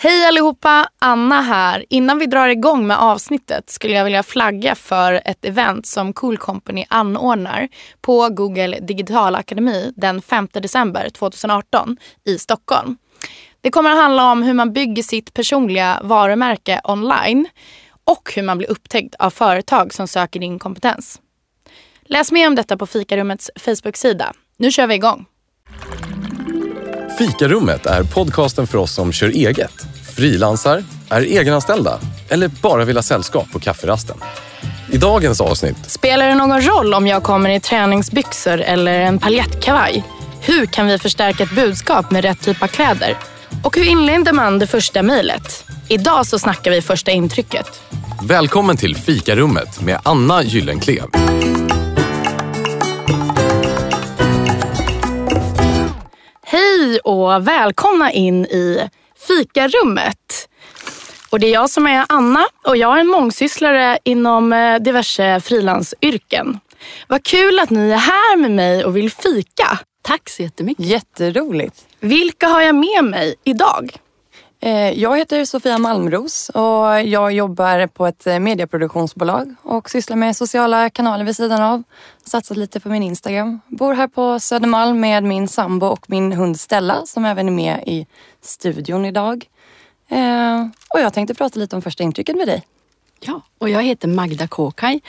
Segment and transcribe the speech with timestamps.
[0.00, 1.84] Hej allihopa, Anna här.
[1.88, 6.38] Innan vi drar igång med avsnittet skulle jag vilja flagga för ett event som Cool
[6.38, 7.68] Company anordnar
[8.00, 12.96] på Google Digital Akademi den 5 december 2018 i Stockholm.
[13.60, 17.48] Det kommer att handla om hur man bygger sitt personliga varumärke online
[18.04, 21.20] och hur man blir upptäckt av företag som söker din kompetens.
[22.02, 24.32] Läs mer om detta på Fikarummets Facebook-sida.
[24.56, 25.26] Nu kör vi igång.
[27.18, 31.98] Fikarummet är podcasten för oss som kör eget, frilansar, är egenanställda
[32.28, 34.16] eller bara vill ha sällskap på kafferasten.
[34.92, 40.04] I dagens avsnitt Spelar det någon roll om jag kommer i träningsbyxor eller en paljettkavaj?
[40.40, 43.16] Hur kan vi förstärka ett budskap med rätt typ av kläder?
[43.64, 45.64] Och hur inleder man det första mejlet?
[45.88, 47.82] Idag så snackar vi första intrycket.
[48.22, 51.04] Välkommen till Fikarummet med Anna Gyllenklev.
[56.78, 58.88] Hej och välkomna in i
[59.26, 60.48] fikarummet.
[61.30, 65.40] Och det är jag som är Anna och jag är en mångsysslare inom eh, diverse
[65.40, 66.60] frilansyrken.
[67.08, 69.78] Vad kul att ni är här med mig och vill fika.
[70.02, 70.86] Tack så jättemycket.
[70.86, 71.86] Jätteroligt.
[72.00, 73.96] Vilka har jag med mig idag?
[74.60, 80.36] Eh, jag heter Sofia Malmros och jag jobbar på ett eh, medieproduktionsbolag och sysslar med
[80.36, 81.82] sociala kanaler vid sidan av.
[82.24, 83.60] Satsat lite på min Instagram.
[83.66, 87.82] Bor här på Södermalm med min sambo och min hund Stella som även är med
[87.86, 88.06] i
[88.40, 89.44] studion idag.
[90.08, 92.62] Eh, och jag tänkte prata lite om första intrycket med dig.
[93.20, 95.00] Ja, och jag heter Magda Kåkaj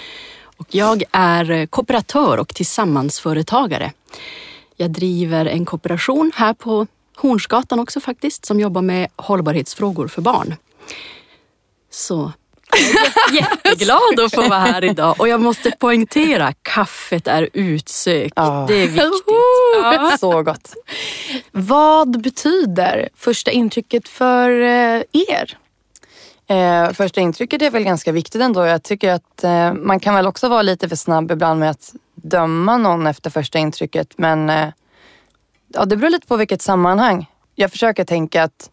[0.58, 3.91] och jag är kooperatör och tillsammansföretagare.
[4.75, 6.88] Jag driver en kooperation här på
[7.22, 10.56] Hornsgatan också faktiskt som jobbar med hållbarhetsfrågor för barn.
[11.92, 12.31] Så
[12.72, 12.81] jag
[13.31, 18.34] är jätteglad att få vara här idag och jag måste poängtera, kaffet är utsökt.
[18.36, 18.66] Ja.
[18.67, 20.20] Det är viktigt.
[20.20, 20.73] Så gott.
[21.52, 25.58] Vad betyder första intrycket för eh, er?
[26.47, 28.66] Eh, första intrycket är väl ganska viktigt ändå.
[28.66, 31.94] Jag tycker att eh, man kan väl också vara lite för snabb ibland med att
[32.16, 34.13] döma någon efter första intrycket.
[34.18, 34.68] Men eh,
[35.69, 37.25] ja, det beror lite på vilket sammanhang.
[37.56, 38.69] Jag försöker tänka att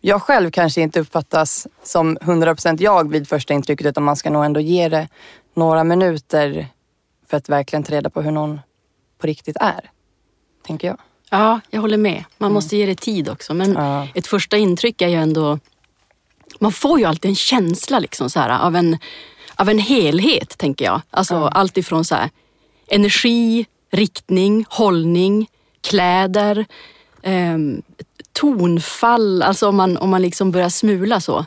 [0.00, 4.44] jag själv kanske inte uppfattas som 100% jag vid första intrycket utan man ska nog
[4.44, 5.08] ändå ge det
[5.54, 6.68] några minuter
[7.30, 8.60] för att verkligen ta reda på hur någon
[9.18, 9.90] på riktigt är.
[10.66, 10.98] Tänker jag.
[11.30, 12.24] Ja, jag håller med.
[12.38, 13.54] Man måste ge det tid också.
[13.54, 14.08] Men Ja.
[14.14, 15.58] ett första intryck är ju ändå...
[16.60, 18.98] Man får ju alltid en känsla liksom så här, av, en,
[19.56, 21.00] av en helhet, tänker jag.
[21.10, 22.30] Alltså allt ifrån så här,
[22.88, 25.48] energi, riktning, hållning,
[25.82, 26.66] kläder,
[27.22, 27.82] ehm,
[28.32, 31.44] tonfall, alltså om man, om man liksom börjar smula så.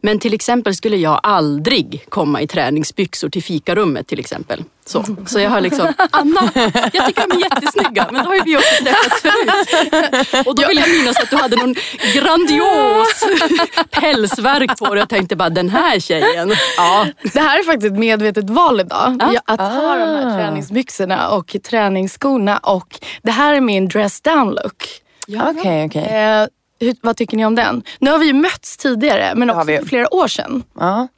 [0.00, 4.64] Men till exempel skulle jag aldrig komma i träningsbyxor till fikarummet till exempel.
[4.86, 6.50] Så, så jag har liksom, Anna,
[6.92, 10.46] jag tycker de är jättesnygga men då har ju vi också träffats förut.
[10.46, 11.74] Och då vill jag minnas att du hade någon
[12.14, 13.24] grandios
[13.90, 16.52] pälsverk på dig och tänkte bara den här tjejen.
[16.76, 19.16] Ja, Det här är faktiskt ett medvetet val idag.
[19.20, 19.32] Ja.
[19.32, 20.36] Jag- Att ha de här Ah.
[20.36, 22.58] träningsbyxorna och träningsskorna.
[22.58, 24.84] Och det här är min dress down look.
[25.28, 26.02] Okej, okej.
[26.04, 26.46] Eh,
[26.80, 27.82] hur, vad tycker ni om den?
[27.98, 30.62] Nu har vi ju mötts tidigare men också för flera år sedan.
[30.78, 31.08] Ja.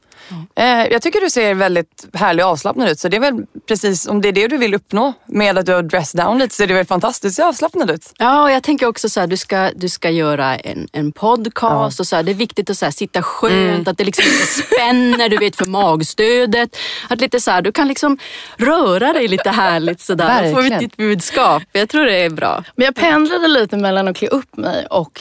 [0.55, 3.01] Eh, jag tycker du ser väldigt härlig och avslappnad ut.
[3.01, 5.73] Så det är väl precis, om det är det du vill uppnå med att du
[5.73, 7.23] har dressed down lite så är det väl fantastiskt.
[7.23, 8.13] Du ser avslappnad ut.
[8.19, 12.01] Ja, och jag tänker också så här, du ska, du ska göra en, en podcast
[12.01, 14.47] och så här, det är viktigt att så här, sitta skönt, att det liksom inte
[14.47, 16.77] spänner, du vet för magstödet.
[17.09, 18.19] Att lite så här, du kan liksom
[18.57, 20.79] röra dig lite härligt sådär och få ut Verkligen.
[20.79, 21.63] ditt budskap.
[21.73, 22.65] Jag tror det är bra.
[22.77, 25.21] Men jag pendlade lite mellan att klä upp mig och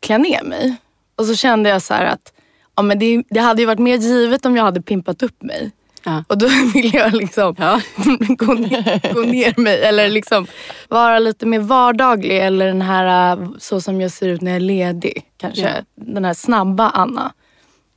[0.00, 0.76] klä ner mig.
[1.16, 2.32] Och så kände jag så här att
[2.76, 5.70] ja, men det, det hade ju varit mer givet om jag hade pimpat upp mig.
[6.04, 6.24] Ja.
[6.28, 7.80] Och då ville jag liksom Ja.
[8.28, 10.46] gå, ner, gå ner mig eller liksom
[10.88, 12.38] vara lite mer vardaglig.
[12.38, 15.24] Eller den här så som jag ser ut när jag är ledig.
[15.36, 15.84] Kanske Ja.
[15.94, 17.32] den här snabba Anna.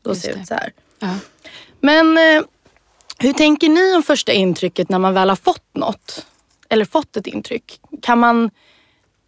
[0.01, 0.71] Då Just ser jag ut så här.
[1.81, 2.43] Men eh,
[3.19, 6.25] hur tänker ni om första intrycket när man väl har fått något?
[6.69, 7.79] Eller fått ett intryck?
[8.01, 8.49] Kan man,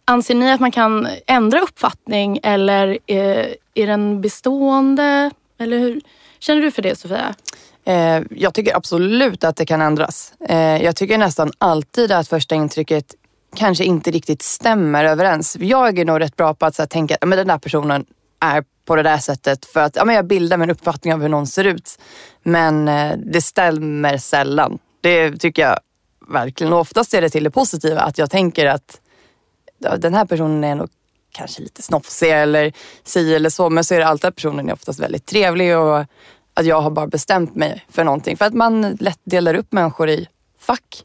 [0.04, 5.30] anser ni att man kan ändra uppfattning eller eh, är den bestående?
[5.60, 6.00] Eller hur
[6.38, 7.34] känner du för det Sofia?
[7.84, 10.32] Eh, jag tycker absolut att det kan ändras.
[10.48, 13.14] Eh, jag tycker nästan alltid att första intrycket
[13.56, 15.56] kanske inte riktigt stämmer överens.
[15.60, 18.04] Jag är nog rätt bra på att så här, tänka att den där personen
[18.40, 21.28] är på det där sättet för att ja, men jag bildar min uppfattning av hur
[21.28, 21.98] någon ser ut.
[22.42, 24.78] Men eh, det stämmer sällan.
[25.00, 25.78] Det tycker jag
[26.28, 26.72] verkligen.
[26.72, 29.00] Och oftast är det till det positiva att jag tänker att
[29.98, 30.88] den här personen är nog
[31.32, 32.72] kanske lite snofsig eller
[33.04, 33.70] si eller så.
[33.70, 36.04] Men så är det alltid att personen är oftast väldigt trevlig och
[36.54, 38.36] att jag har bara bestämt mig för någonting.
[38.36, 40.28] För att man lätt delar upp människor i
[40.58, 41.04] fack,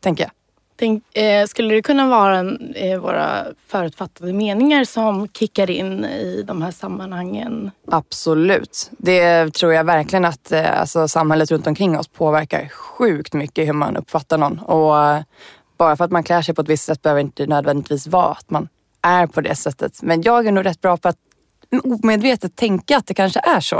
[0.00, 0.30] tänker jag.
[0.76, 6.42] Tänk, eh, skulle det kunna vara en, eh, våra förutfattade meningar som kickar in i
[6.46, 7.70] de här sammanhangen?
[7.90, 8.90] Absolut.
[8.98, 13.72] Det tror jag verkligen att eh, alltså, samhället runt omkring oss påverkar sjukt mycket hur
[13.72, 14.58] man uppfattar någon.
[14.58, 15.22] Och eh,
[15.78, 18.50] bara för att man klär sig på ett visst sätt behöver inte nödvändigtvis vara att
[18.50, 18.68] man
[19.02, 20.02] är på det sättet.
[20.02, 21.16] Men jag är nog rätt bra på att
[21.84, 23.76] omedvetet tänka att det kanske är så.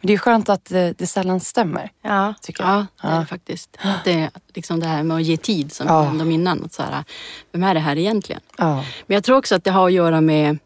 [0.00, 1.90] Men det är skönt att det, det sällan stämmer.
[2.02, 2.34] Ja.
[2.42, 2.72] Tycker jag.
[2.72, 3.76] Ja, det är det faktiskt.
[4.04, 5.94] Det är liksom det här med att ge tid som Ja.
[5.94, 6.64] jag nämnde om innan.
[6.64, 7.04] Att så här,
[7.52, 8.40] vem är det här egentligen?
[8.58, 8.84] Ja.
[9.06, 10.58] Men jag tror också att det har att göra med,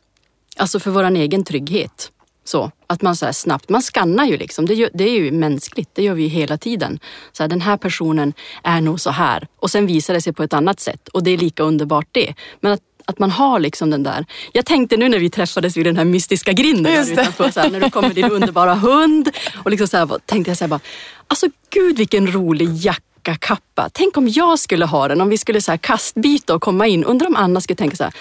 [0.56, 2.10] alltså för vår egen trygghet.
[2.46, 5.32] Så, att man så här snabbt, man skannar ju liksom, det, gör, det är ju
[5.32, 6.98] mänskligt, det gör vi ju hela tiden.
[7.32, 10.42] Så här, den här personen är nog så här och sen visar det sig på
[10.42, 12.34] ett annat sätt och det är lika underbart det.
[12.60, 15.86] Men att, att man har liksom den där, jag tänkte nu när vi träffades vid
[15.86, 19.30] den här mystiska grinden där utanför, så här, när du kommer din underbara hund
[19.64, 20.80] och liksom så här, tänkte jag så här bara,
[21.28, 23.90] alltså gud vilken rolig jacka kappa.
[23.92, 27.04] Tänk om jag skulle ha den, om vi skulle så här kastbyta och komma in.
[27.04, 28.12] Undrar om Anna skulle tänka så här,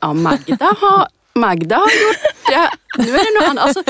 [0.00, 2.70] ja Magda har, Magda har gjort det.
[3.02, 3.64] Nu är det något annat.
[3.64, 3.82] Alltså,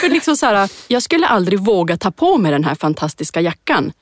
[0.00, 3.92] för liksom så här, jag skulle aldrig våga ta på mig den här fantastiska jackan.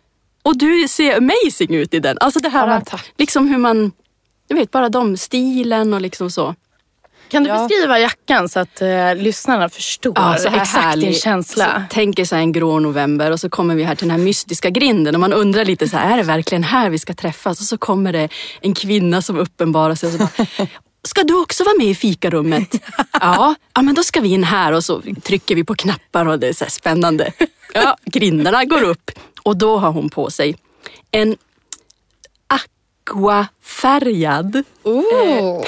[0.42, 2.18] Och du ser amazing ut i den.
[2.20, 3.92] Alltså det här, Ja, liksom hur man,
[4.54, 6.54] du vet bara de, stilen och liksom så.
[7.28, 7.58] Kan du Ja.
[7.68, 11.16] beskriva jackan så att eh, lyssnarna förstår Ja, så här exakt din härlig.
[11.16, 11.64] känsla?
[11.90, 14.24] Så tänker så här en grå november och så kommer vi här till den här
[14.24, 17.60] mystiska grinden och man undrar lite så här, är det verkligen här vi ska träffas?
[17.60, 18.28] Och så kommer det
[18.60, 20.66] en kvinna som uppenbarar sig och så bara,
[21.06, 22.74] Ska du också vara med i fikarummet?
[23.20, 26.38] Ja, ja men då ska vi in här och så trycker vi på knappar och
[26.38, 27.32] det är så här spännande.
[27.74, 29.10] Ja, grindarna går upp
[29.42, 30.56] och då har hon på sig
[31.10, 31.36] en
[33.10, 34.62] aquafärgad eh,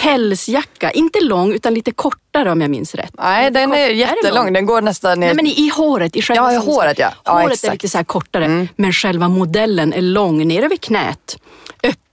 [0.03, 0.91] pälsjacka.
[0.91, 3.15] Inte lång utan lite kortare om jag minns rätt.
[3.19, 3.97] Nej, den är lång?
[3.99, 4.53] jättelång.
[4.53, 5.27] Den går nästan ner.
[5.27, 7.13] Nej men i, i håret, i själva Ja, i håret, ja.
[7.25, 7.73] Ja, håret är exakt.
[7.73, 11.39] lite så kortare men själva modellen är lång ner över knät.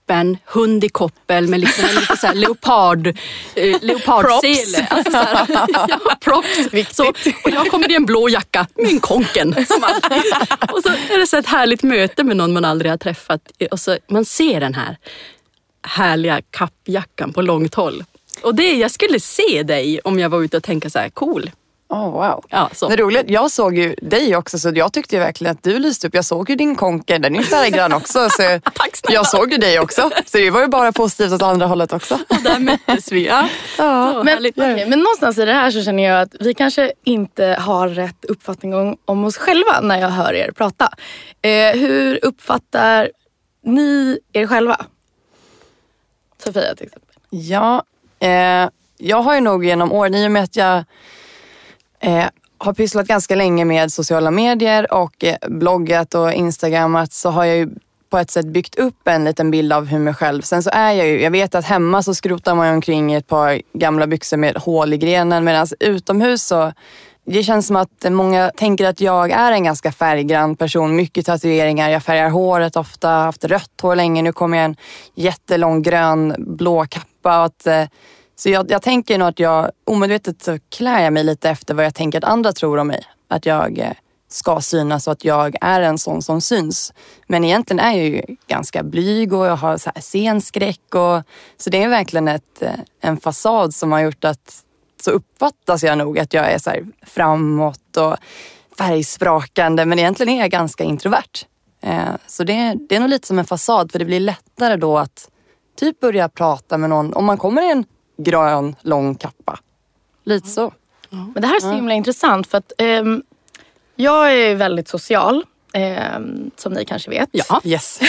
[0.04, 3.06] Öppen, hund i koppel med liksom en lite så här leopard,
[3.54, 4.86] eh, leopardsele.
[4.90, 5.46] Alltså så här,
[5.88, 6.96] ja, props.
[6.96, 7.08] Så,
[7.44, 10.32] och jag kommer i en blå jacka med en konken som alltid.
[10.72, 13.40] Och så är det så ett härligt möte med någon man aldrig har träffat.
[13.70, 14.96] Och så, man ser den här
[15.86, 18.04] härliga kappjackan på långt håll.
[18.42, 21.50] Och det, jag skulle se dig om jag var ute och tänka så här, cool.
[21.88, 22.44] Oh, wow.
[22.48, 22.88] Ja, så.
[22.88, 23.30] Det är roligt.
[23.30, 26.14] Jag såg ju dig också så jag tyckte ju verkligen att du lyste upp.
[26.14, 28.28] Jag såg ju din konke, den är ju färggrann också.
[28.30, 28.42] Så
[28.74, 29.14] Tack snälla.
[29.14, 30.10] jag såg ju dig också.
[30.26, 32.18] Så det var ju bara positivt åt andra hållet också.
[32.44, 33.26] Där möttes vi.
[33.26, 33.48] Ja.
[33.78, 34.12] Ja.
[34.12, 37.44] Så Men, okej, men någonstans i det här så känner jag att vi kanske inte
[37.60, 40.90] har rätt uppfattning om, om oss själva när jag hör er prata.
[41.42, 43.10] Eh, hur uppfattar
[43.62, 44.86] ni er själva?
[46.44, 47.14] Sofia till exempel.
[47.30, 47.82] Ja,
[48.18, 50.84] eh, jag har ju nog genom åren, i och med att jag
[52.00, 52.24] eh,
[52.58, 57.56] har pysslat ganska länge med sociala medier och eh, bloggat och instagrammat så har jag
[57.56, 57.68] ju
[58.10, 60.42] på ett sätt byggt upp en liten bild av hur mig själv.
[60.42, 63.16] Sen så är jag ju, jag vet att hemma så skrotar man ju omkring i
[63.16, 66.72] ett par gamla byxor med hål i grenen medan utomhus så
[67.26, 70.96] det känns som att många tänker att jag är en ganska färggrann person.
[70.96, 74.22] Mycket tatueringar, jag färgar håret ofta, haft rött hår länge.
[74.22, 74.76] Nu kommer jag en
[75.14, 77.38] jättelång grön blå kappa.
[77.38, 77.84] Och att, eh,
[78.36, 81.84] så jag, jag tänker nog att jag omedvetet så klär jag mig lite efter vad
[81.84, 83.04] jag tänker att andra tror om mig.
[83.28, 83.92] Att jag eh,
[84.28, 86.92] ska synas och att jag är en sån som syns.
[87.26, 90.94] Men egentligen är jag ju ganska blyg och jag har så här scenskräck.
[90.94, 91.22] Och,
[91.56, 92.70] så det är verkligen ett, eh,
[93.00, 94.64] en fasad som har gjort att
[95.02, 98.16] så uppfattas jag nog att jag är så här framåt och
[98.78, 101.46] färgsprakande men egentligen är jag ganska introvert.
[101.82, 104.98] Eh, så det, det är nog lite som en fasad för det blir lättare då
[104.98, 105.28] att
[105.76, 107.84] typ börja prata med någon om man kommer i en
[108.16, 109.58] grön lång kappa.
[110.24, 110.72] Lite så.
[111.10, 113.22] Men det här är så himla intressant för att ehm,
[113.96, 115.44] jag är väldigt social.
[115.72, 117.28] ehm, som ni kanske vet.
[117.32, 117.60] Ja.
[117.64, 118.00] Yes.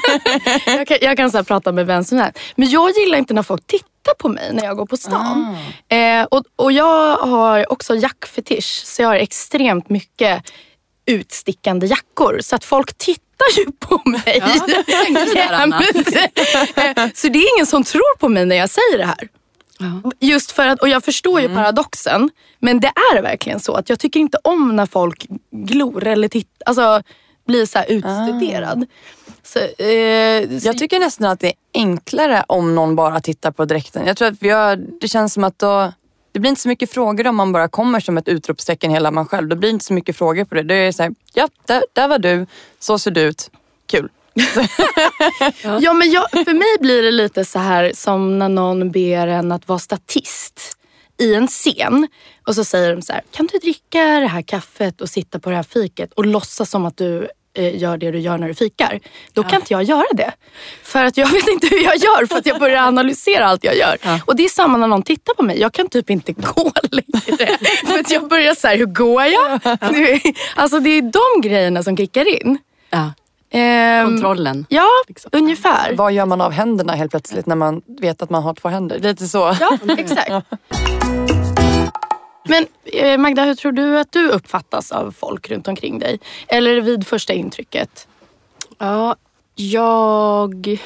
[0.66, 2.38] jag kan, jag kan så här prata med vem som helst.
[2.56, 5.56] Men jag gillar inte när folk tittar på mig när jag går på stan.
[5.88, 8.82] Eh, och, och jag har också jackfetisch.
[8.84, 10.42] Så jag har extremt mycket
[11.06, 12.38] utstickande jackor.
[12.42, 13.22] Så att folk tittar
[13.58, 14.38] ju på mig.
[14.40, 14.48] Ja,
[17.14, 19.28] så det är ingen som tror på mig när jag säger det här.
[19.78, 20.10] Ja.
[20.20, 22.30] Just för att, och jag förstår ju paradoxen.
[22.58, 26.66] Men det är verkligen så att jag tycker inte om när folk glor eller tittar.
[26.66, 27.02] Alltså
[27.46, 28.86] blir så här utstuderad.
[29.42, 33.64] Så, eh, så, Jag tycker nästan att det är enklare om någon bara tittar på
[33.64, 34.06] dräkten.
[34.06, 35.92] Jag tror att vi har, det känns som att då,
[36.38, 39.26] det blir inte så mycket frågor om man bara kommer som ett utropstecken hela man
[39.26, 39.48] själv.
[39.48, 40.62] Då blir det inte så mycket frågor på det.
[40.62, 42.46] Det är så här, ja, där, där var du,
[42.78, 43.50] så ser du ut,
[43.86, 44.08] kul.
[45.80, 49.52] Ja men jag, för mig blir det lite så här som när någon ber en
[49.52, 50.76] att vara statist
[51.18, 52.08] i en scen.
[52.46, 55.50] Och så säger de så här, kan du dricka det här kaffet och sitta på
[55.50, 57.28] det här fiket och låtsas som att du
[57.62, 59.00] gör det du gör när du fikar.
[59.32, 60.32] Då kan inte jag göra det.
[60.82, 63.76] För att jag vet inte hur jag gör för att jag börjar analysera allt jag
[63.76, 63.96] gör.
[64.02, 64.20] Ja.
[64.26, 65.60] Och det är samma när någon tittar på mig.
[65.60, 67.58] Jag kan typ inte gå längre.
[67.86, 69.60] för att jag börjar så här, hur går jag?
[69.92, 70.20] Nu-
[70.56, 72.58] Alltså det är de grejerna som kickar in.
[72.90, 73.12] Ja.
[73.50, 74.66] Ehm, Kontrollen.
[74.68, 75.30] Ja, Liksom.
[75.34, 75.92] ungefär.
[75.94, 78.98] Vad gör man av händerna helt plötsligt när man vet att man har två händer?
[78.98, 79.56] Lite så.
[79.60, 80.30] Ja, exakt.
[82.48, 86.20] Men eh, Magda, hur tror du att du uppfattas av folk runt omkring dig?
[86.48, 88.08] Eller vid första intrycket?
[88.78, 89.16] Ja,
[89.54, 90.78] jag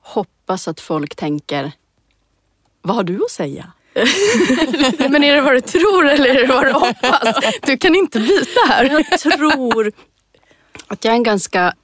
[0.00, 1.72] hoppas att folk tänker,
[2.82, 3.72] vad har du att säga?
[5.10, 7.44] Men är det vad du tror eller är det vad du hoppas?
[7.62, 8.84] Du kan inte byta här.
[8.84, 9.92] Jag tror
[10.86, 11.74] att jag är en ganska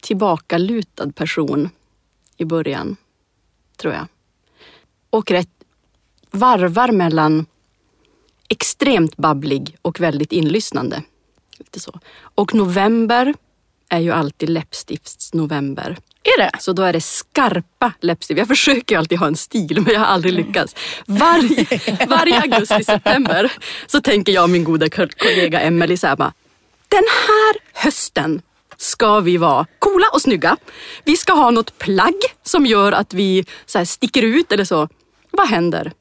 [0.00, 1.70] tillbakalutad person
[2.36, 2.96] i början,
[3.76, 4.06] tror jag.
[5.10, 5.50] Och rätt
[6.30, 7.46] varvar mellan
[8.48, 11.02] extremt babblig och väldigt inlyssnande.
[11.58, 12.00] Lite så.
[12.34, 13.34] Och november
[13.88, 15.96] är ju alltid läppstiftsnovember.
[16.22, 16.50] Är det?
[16.60, 18.38] Så då är det skarpa läppstift.
[18.38, 20.74] Jag försöker ju alltid ha en stil men jag har aldrig lyckats.
[21.06, 21.66] Varje,
[22.08, 23.52] varje augusti-september
[23.86, 26.32] så tänker jag och min goda ko- kollega Emelie så här bara,
[26.88, 28.42] den här hösten
[28.76, 30.56] ska vi vara coola och snygga.
[31.04, 34.88] Vi ska ha något plagg som gör att vi så sticker ut eller så.
[35.30, 35.92] Vad händer?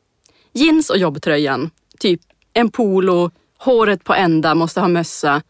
[0.54, 2.22] Jeans och jobbtröjan, typ
[2.56, 5.42] en polo, håret på ända, måste ha mössa.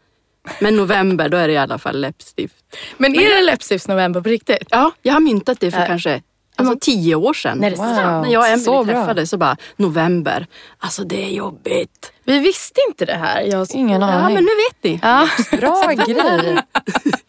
[0.60, 2.54] Men november, då är det i alla fall läppstift.
[2.96, 4.68] Men är det läppstiftsnovember på riktigt?
[4.70, 5.86] Ja, jag har myntat det för Äh.
[5.86, 6.22] kanske
[6.56, 7.58] alltså, tio år sedan.
[7.58, 7.76] Nej, Wow.
[7.84, 8.26] sant.
[8.26, 10.46] När jag och Emelie träffades så bara, november,
[10.78, 12.12] alltså det är jobbigt.
[12.24, 13.40] Vi visste inte det här.
[13.42, 13.66] Jag...
[13.74, 14.34] Ingen Ja, aning.
[14.34, 15.00] men nu vet ni.
[15.02, 15.28] Ja.
[15.58, 16.58] Bra grej.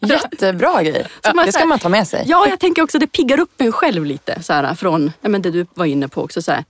[0.00, 1.06] Jättebra grej.
[1.24, 2.24] Så man Det ska man ta med sig.
[2.26, 4.42] Ja, jag tänker också det piggar upp en själv lite.
[4.42, 6.42] Så här, från ja, men det du var inne på också.
[6.42, 6.64] Så här,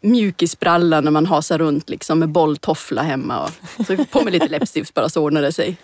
[0.00, 3.40] mjukisbralla när man hasar runt liksom, med bolltoffla hemma.
[3.40, 5.76] Och, så på med lite läppstift bara så ordnar det sig.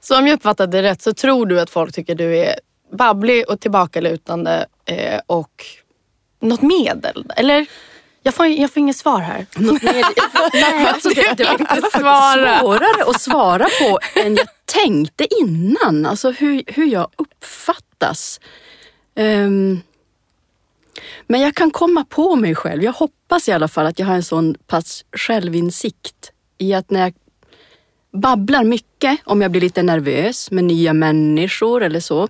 [0.00, 2.54] Så om jag uppfattade det rätt så tror du att folk tycker du är
[2.92, 5.64] babblig och tillbakalutande eh, och
[6.40, 7.32] något medel?
[7.36, 7.66] Eller?
[8.22, 9.46] Jag får, jag får inget svar här.
[10.52, 16.06] Nej, alltså det, det var faktiskt svårare att svara på än jag tänkte innan.
[16.06, 18.40] Alltså hur, hur jag uppfattas.
[19.16, 19.80] Ehm,
[21.26, 22.82] men jag kan komma på mig själv.
[22.82, 27.00] Jag hoppas i alla fall att jag har en sån pass självinsikt i att när
[27.00, 27.14] jag
[28.12, 32.28] babblar mycket, om jag blir lite nervös med nya människor eller så,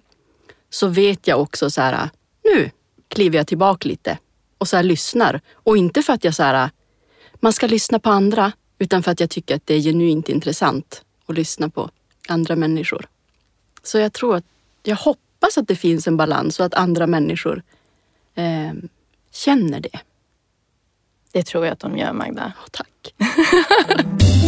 [0.71, 2.11] så vet jag också så här,
[2.45, 2.71] nu
[3.09, 4.19] kliver jag tillbaka lite
[4.59, 5.41] och så här lyssnar.
[5.53, 6.71] Och inte för att jag så här,
[7.41, 11.03] man ska lyssna på andra, utan för att jag tycker att det är genuint intressant
[11.27, 11.91] att lyssna på
[12.29, 13.07] andra människor.
[13.83, 14.45] Så jag tror att,
[14.83, 17.63] jag hoppas att det finns en balans och att andra människor
[18.35, 18.73] eh,
[19.33, 20.01] känner det.
[21.33, 22.53] Det tror jag att de gör Magda.
[22.57, 23.15] Ja, tack.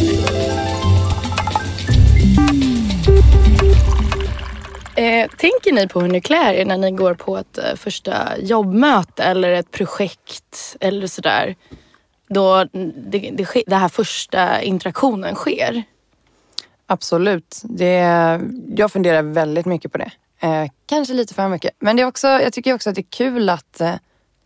[4.97, 8.39] Eh, tänker ni på hur ni klär er när ni går på ett eh, första
[8.39, 11.55] jobbmöte eller ett projekt eller sådär?
[12.29, 15.83] Då det, det, det här första interaktionen sker.
[16.87, 17.61] Absolut.
[17.65, 17.95] Det,
[18.77, 20.11] jag funderar väldigt mycket på det.
[20.45, 21.71] Eh, kanske lite för mycket.
[21.79, 23.95] Men det är också, jag tycker också att det är kul att eh,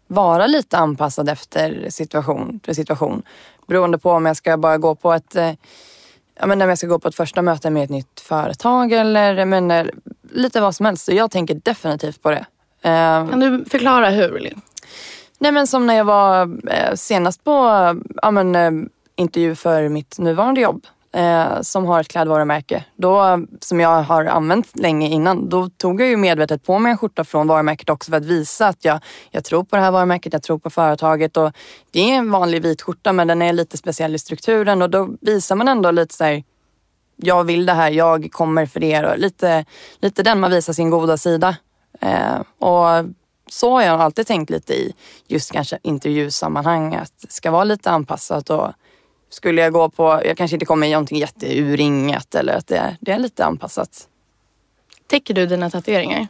[0.06, 3.22] vara lite anpassad efter situation, till situation.
[3.66, 5.52] Beroende på om jag ska bara gå på ett eh,
[6.40, 9.44] ja, men när jag ska gå på ett första möte med ett nytt företag eller
[9.44, 9.90] men,
[10.30, 11.04] lite vad som helst.
[11.04, 12.46] Så jag tänker definitivt på det.
[12.82, 14.52] Kan du förklara hur?
[15.38, 16.50] Nej men som när jag var
[16.96, 17.50] senast på
[18.22, 22.84] ja, men, intervju för mitt nuvarande jobb eh, som har ett klädvarumärke.
[22.96, 25.48] Då, som jag har använt länge innan.
[25.48, 28.66] Då tog jag ju medvetet på mig en skjorta från varumärket också för att visa
[28.66, 29.00] att jag,
[29.30, 31.36] jag tror på det här varumärket, jag tror på företaget.
[31.36, 31.52] Och
[31.90, 35.08] det är en vanlig vit skjorta men den är lite speciell i strukturen och då
[35.20, 36.44] visar man ändå lite så här,
[37.16, 39.06] jag vill det här, jag kommer för det.
[39.06, 39.64] Och lite,
[40.00, 41.56] lite den man visar sin goda sida.
[42.00, 43.06] Eh, och
[43.50, 44.94] så har jag alltid tänkt lite i
[45.26, 46.94] just kanske intervjusammanhang.
[46.94, 48.50] Att det ska vara lite anpassat.
[48.50, 48.72] Och
[49.28, 53.12] skulle jag gå på, jag kanske inte kommer i någonting jätteuringat eller att det, det
[53.12, 54.08] är lite anpassat.
[55.06, 56.28] Täcker du dina tatueringar?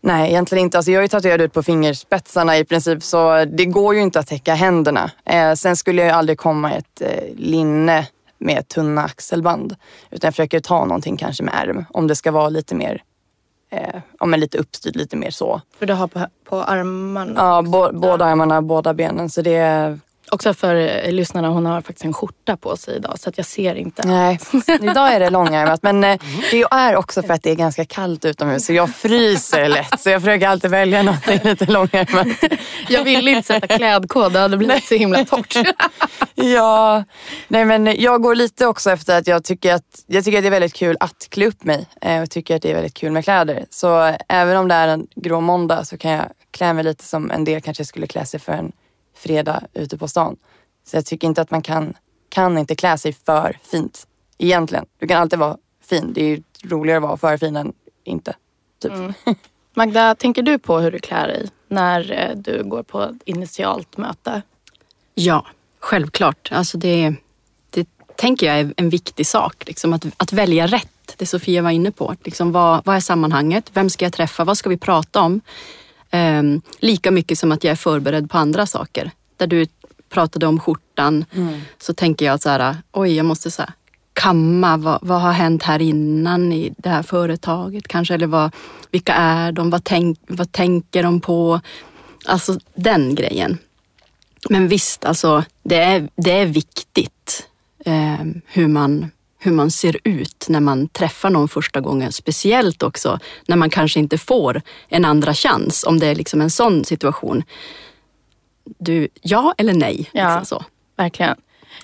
[0.00, 0.78] Nej, egentligen inte.
[0.78, 4.18] Alltså jag är ju tatuerad ut på fingerspetsarna i princip så det går ju inte
[4.18, 5.10] att täcka händerna.
[5.24, 8.06] Eh, sen skulle jag ju aldrig komma i ett eh, linne
[8.38, 9.76] med tunna axelband.
[10.10, 13.02] Utan jag försöker ta någonting kanske med ärm om det ska vara lite mer,
[13.70, 15.60] eh, ja, men lite uppstyrt, lite mer så.
[15.78, 17.32] För du har på, på armarna?
[17.36, 19.30] Ja, bo, båda armarna, båda benen.
[19.30, 19.98] Så det,
[20.30, 23.46] Också för eh, lyssnarna, hon har faktiskt en skjorta på sig idag så att jag
[23.46, 24.06] ser inte.
[24.06, 24.38] Nej,
[24.80, 25.82] idag är det långärmat.
[25.82, 26.18] Men eh,
[26.50, 30.00] det är också för att det är ganska kallt utomhus så jag fryser lätt.
[30.00, 32.26] Så jag försöker alltid välja något lite långärmat.
[32.88, 35.54] Jag ville inte sätta klädkod, det hade blivit så himla torrt.
[36.34, 37.04] Ja,
[37.48, 40.48] nej men jag går lite också efter att jag tycker att, jag tycker att det
[40.48, 41.86] är väldigt kul att klä upp mig.
[42.00, 43.64] eh, Och tycker att det är väldigt kul med kläder.
[43.70, 47.30] Så även om det är en grå måndag så kan jag klä mig lite som
[47.30, 48.72] en del kanske skulle klä sig för en
[49.16, 50.36] fredag ute på stan.
[50.84, 51.94] Så jag tycker inte att man kan,
[52.28, 54.06] kan inte klä sig för fint.
[54.38, 54.86] Egentligen.
[54.98, 56.12] Du kan alltid vara fin.
[56.12, 57.72] Det är ju roligare att vara för fin än
[58.04, 58.36] inte.
[58.82, 58.92] Typ.
[59.74, 63.96] Magda, tänker du på hur du klär dig när eh, du går på ett initialt
[63.96, 64.42] möte?
[65.14, 65.46] Ja,
[65.78, 66.48] självklart.
[66.52, 67.14] Alltså det,
[67.70, 69.64] det tänker jag är en viktig sak.
[69.66, 72.16] Liksom att, att välja rätt, det Sofia var inne på.
[72.24, 73.70] Liksom vad, vad är sammanhanget?
[73.72, 74.44] Vem ska jag träffa?
[74.44, 75.40] Vad ska vi prata om?
[76.10, 79.10] Ehm, lika mycket som att jag är förberedd på andra saker.
[79.36, 79.66] Där du
[80.08, 81.24] pratade om skjortan
[81.78, 83.72] så tänker jag så här, oj jag måste så här,
[84.12, 88.14] kamma, vad, vad har hänt här innan i det här företaget kanske?
[88.14, 88.54] Eller vad,
[88.90, 89.70] vilka är de?
[89.70, 91.60] Vad, tänk, vad tänker de på?
[92.26, 93.58] Alltså den grejen.
[94.50, 97.48] Men visst, alltså, det, är, det är viktigt
[97.84, 102.12] eh, hur, man, hur man ser ut när man träffar någon första gången.
[102.12, 105.84] Speciellt också när man kanske inte får en andra chans.
[105.84, 107.42] Om det är liksom en sån situation.
[108.78, 110.10] Du, ja eller nej?
[110.12, 110.38] Ja.
[110.38, 110.64] Liksom så.
[110.96, 111.36] Verkligen.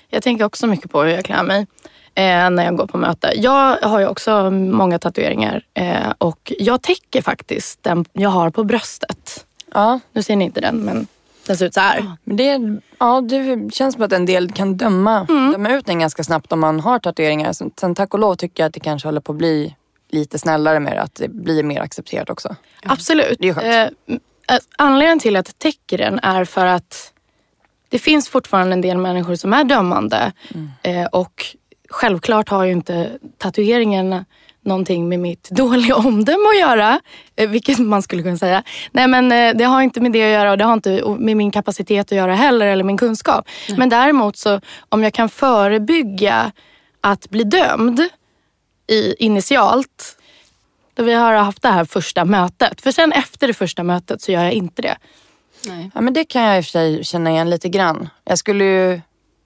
[0.09, 1.67] Jag tänker också mycket på hur jag klär mig
[2.15, 3.33] eh, när jag går på möte.
[3.35, 8.63] Jag har ju också många tatueringar eh, och jag täcker faktiskt den jag har på
[8.63, 9.45] bröstet.
[9.73, 11.07] Ja, Nu ser ni inte den men
[11.45, 12.11] den ser ut så här.
[12.23, 16.23] men det, ja, det känns som att en del kan döma, döma ut den ganska
[16.23, 17.53] snabbt om man har tatueringar.
[17.53, 19.75] Sen, sen tack och lov tycker jag att det kanske håller på att bli
[20.09, 21.01] lite snällare med det.
[21.01, 22.55] Att det blir mer accepterat också.
[22.83, 23.37] Absolut.
[23.39, 23.93] Det är skönt.
[24.07, 27.13] Eh, eh, anledningen till att jag täcker den är för att
[27.89, 30.31] det finns fortfarande en del människor som är dömande.
[30.81, 31.45] Eh, och
[31.89, 34.25] självklart har ju inte tatueringen
[34.65, 36.99] någonting med mitt dåliga omdöme att göra.
[37.35, 38.63] Eh, vilket man skulle kunna säga.
[38.91, 41.37] Nej men eh, det har inte med det att göra och det har inte med
[41.37, 43.47] min kapacitet att göra heller eller min kunskap.
[43.77, 46.51] Men däremot så om jag kan förebygga
[47.01, 47.99] att bli dömd
[48.87, 50.17] i, initialt
[50.93, 52.81] då vi har haft det här första mötet.
[52.81, 54.97] För sen efter det första mötet så gör jag inte det.
[55.67, 55.91] Nej.
[55.93, 58.09] Ja, men det kan jag i och för sig känna igen lite grann.
[58.23, 59.01] Jag skulle ju,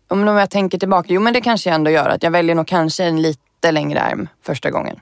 [0.08, 2.10] om jag tänker tillbaka, jo men det kanske jag ändå gör.
[2.10, 5.00] Att jag väljer nog kanske en lite längre ärm första gången.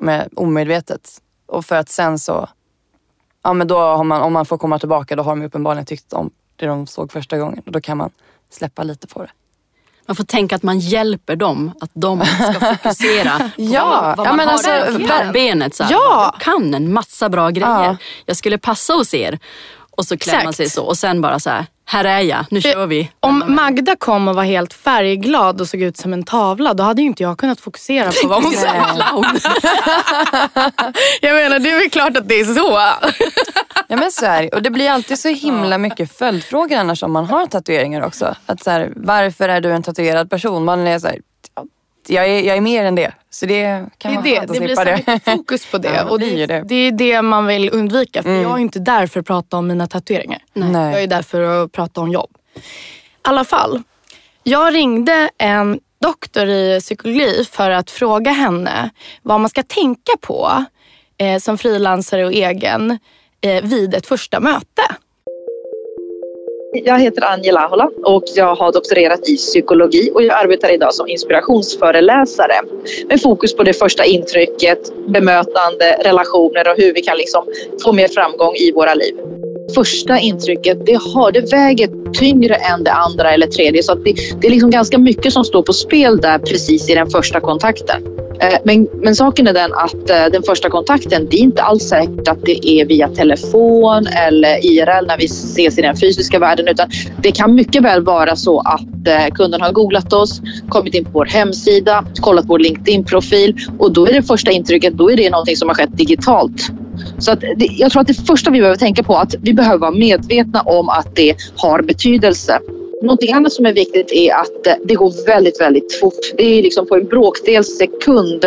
[0.00, 1.20] Med, omedvetet.
[1.46, 2.48] Och för att sen så,
[3.42, 6.12] ja men då har man, om man får komma tillbaka då har de uppenbarligen tyckt
[6.12, 7.62] om det de såg första gången.
[7.66, 8.10] Och då kan man
[8.50, 9.30] släppa lite på det.
[10.06, 14.16] Man får tänka att man hjälper dem, att de ska fokusera på Ja, vad man,
[14.16, 15.74] vad ja, man har alltså, benet.
[15.74, 15.92] Så här.
[15.92, 16.30] Ja.
[16.32, 17.84] Jag kan en massa bra grejer.
[17.84, 17.96] Ja.
[18.26, 19.38] Jag skulle passa hos er.
[19.96, 20.56] Och så klär man Exakt.
[20.56, 23.10] sig så och sen bara så här, här är jag, nu kör vi.
[23.20, 27.02] Om Magda kom och var helt färgglad och såg ut som en tavla, då hade
[27.02, 28.66] ju inte jag kunnat fokusera på vad hon sa.
[31.20, 32.80] Jag menar, det är väl klart att det är så.
[33.88, 34.48] Ja men så är det.
[34.48, 38.34] Och det blir alltid så himla mycket följdfrågor annars om man har tatueringar också.
[38.46, 40.64] Att så här, varför är du en tatuerad person?
[40.64, 41.18] Man är så här,
[42.10, 43.12] jag är, jag är mer än det.
[43.30, 44.30] Så det kan Det är vara det.
[44.36, 45.12] skönt att Det blir slippa så det.
[45.12, 45.88] mycket fokus på det.
[45.94, 46.62] Ja, det och blir det, det.
[46.68, 48.22] det är det man vill undvika.
[48.22, 50.42] För jag är inte där för att prata om mina tatueringar.
[50.52, 50.92] Nej.
[50.92, 52.30] Jag är där för att prata om jobb.
[52.56, 52.60] I
[53.22, 53.82] alla fall.
[54.42, 58.90] Jag ringde en doktor i psykologi för att fråga henne
[59.22, 60.64] vad man ska tänka på
[61.18, 62.98] eh, som frilansare och egen
[63.40, 64.82] eh, vid ett första möte.
[66.76, 71.08] Jag heter Angela Ahola och jag har doktorerat i psykologi och jag arbetar idag som
[71.08, 72.54] inspirationsföreläsare
[73.08, 77.44] med fokus på det första intrycket, bemötande, relationer och hur vi kan liksom
[77.84, 79.14] få mer framgång i våra liv.
[79.74, 84.14] Första intrycket, det, har, det väger tyngre än det andra eller tredje så att det,
[84.40, 88.02] det är liksom ganska mycket som står på spel där precis i den första kontakten.
[88.40, 91.82] Eh, men, men saken är den att eh, den första kontakten, det är inte alls
[91.82, 96.68] säkert att det är via telefon eller IRL när vi ses i den fysiska världen
[96.68, 96.90] utan
[97.22, 101.10] det kan mycket väl vara så att eh, kunden har googlat oss, kommit in på
[101.10, 105.56] vår hemsida, kollat vår LinkedIn-profil och då är det första intrycket, då är det någonting
[105.56, 106.70] som har skett digitalt.
[107.18, 109.54] Så att det, jag tror att det första vi behöver tänka på är att vi
[109.54, 112.58] behöver vara medvetna om att det har betydelse.
[113.04, 116.32] Någonting annat som är viktigt är att eh, det går väldigt, väldigt fort.
[116.36, 118.44] Det är liksom på en bråkdels sekund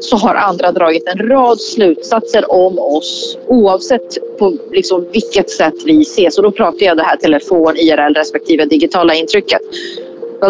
[0.00, 6.02] så har andra dragit en rad slutsatser om oss oavsett på liksom vilket sätt vi
[6.02, 6.38] ses.
[6.38, 9.60] Och då pratar jag det här telefon, IRL respektive digitala intrycket.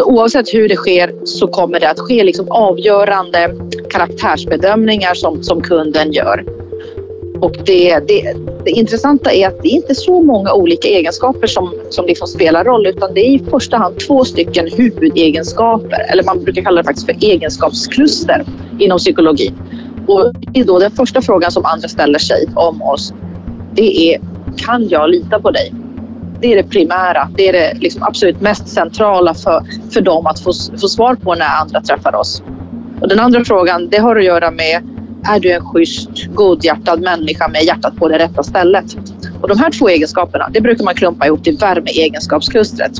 [0.05, 3.55] Oavsett hur det sker så kommer det att ske liksom avgörande
[3.91, 6.45] karaktärsbedömningar som, som kunden gör.
[7.41, 11.75] Och det, det, det intressanta är att det är inte så många olika egenskaper som,
[11.91, 16.45] som liksom spelar roll utan det är i första hand två stycken huvudegenskaper eller man
[16.45, 18.45] brukar kalla det faktiskt för egenskapskluster
[18.79, 19.55] inom psykologin.
[20.07, 23.13] Och det är då den första frågan som andra ställer sig om oss.
[23.75, 24.21] Det är,
[24.57, 25.73] kan jag lita på dig?
[26.41, 27.29] Det är det primära.
[27.37, 31.35] Det är det liksom absolut mest centrala för, för dem att få, få svar på
[31.35, 32.43] när andra träffar oss.
[33.01, 34.98] Och den andra frågan, det har att göra med
[35.29, 38.97] är du en schysst, godhjärtad människa med hjärtat på det rätta stället?
[39.41, 42.93] Och de här två egenskaperna, det brukar man klumpa ihop till värmeegenskapsklustret.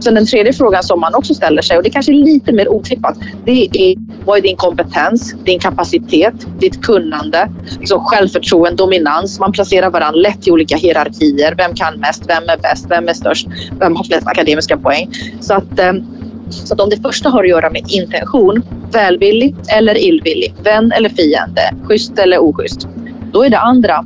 [0.00, 2.68] Sen den tredje frågan som man också ställer sig och det kanske är lite mer
[2.68, 3.18] otippat.
[3.44, 9.40] Det är vad är din kompetens, din kapacitet, ditt kunnande, liksom självförtroende, dominans.
[9.40, 11.54] Man placerar varandra lätt i olika hierarkier.
[11.56, 12.22] Vem kan mest?
[12.28, 12.86] Vem är bäst?
[12.90, 13.46] Vem är störst?
[13.80, 15.10] Vem har flest akademiska poäng?
[15.40, 15.92] Så att, eh,
[16.52, 18.62] så att om det första har att göra med intention,
[18.92, 22.88] välvillig eller illvillig, vän eller fiende, schysst eller oschysst.
[23.32, 24.04] Då är det andra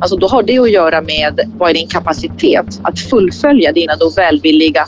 [0.00, 4.10] Alltså då har det att göra med vad är din kapacitet att fullfölja dina då
[4.16, 4.86] välvilliga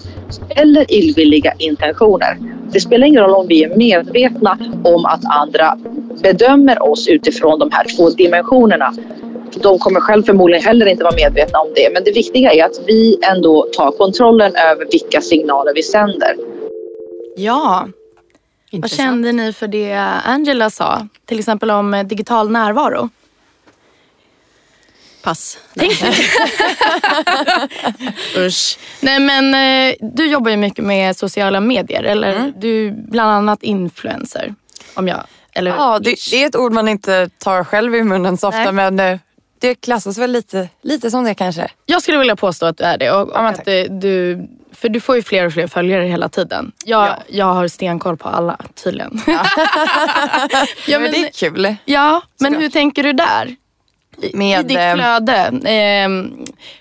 [0.48, 2.38] eller illvilliga intentioner.
[2.72, 5.78] Det spelar ingen roll om vi är medvetna om att andra
[6.22, 8.94] bedömer oss utifrån de här två dimensionerna.
[9.62, 11.90] De kommer själv förmodligen heller inte vara medvetna om det.
[11.94, 16.34] Men det viktiga är att vi ändå tar kontrollen över vilka signaler vi sänder.
[17.36, 17.88] Ja.
[18.72, 21.08] Vad kände ni för det Angela sa?
[21.26, 23.08] Till exempel om digital närvaro.
[25.22, 25.58] Pass.
[25.74, 25.92] Tänk
[28.36, 28.78] Usch.
[29.00, 32.52] Nej men eh, du jobbar ju mycket med sociala medier eller Mm.
[32.56, 34.54] du bland annat influencer.
[34.94, 35.20] Om jag,
[35.52, 38.72] eller Ja, det, det är ett ord man inte tar själv i munnen så ofta
[38.72, 38.90] Nej.
[38.90, 39.18] men eh,
[39.60, 41.68] det klassas väl lite, lite som det kanske.
[41.86, 43.10] Jag skulle vilja påstå att du är det.
[43.10, 43.64] Och, och Ja, att
[44.00, 46.72] du, för du får ju fler och fler följare hela tiden.
[46.84, 47.16] Jag, Ja.
[47.28, 49.20] jag har stenkoll på alla tydligen.
[49.26, 49.42] Ja,
[50.88, 51.76] men, men, det är kul.
[51.84, 52.62] ja, men Såklart.
[52.62, 53.56] hur tänker du där?
[54.22, 55.70] I, Med, I ditt eh, flöde.
[55.70, 56.08] Eh,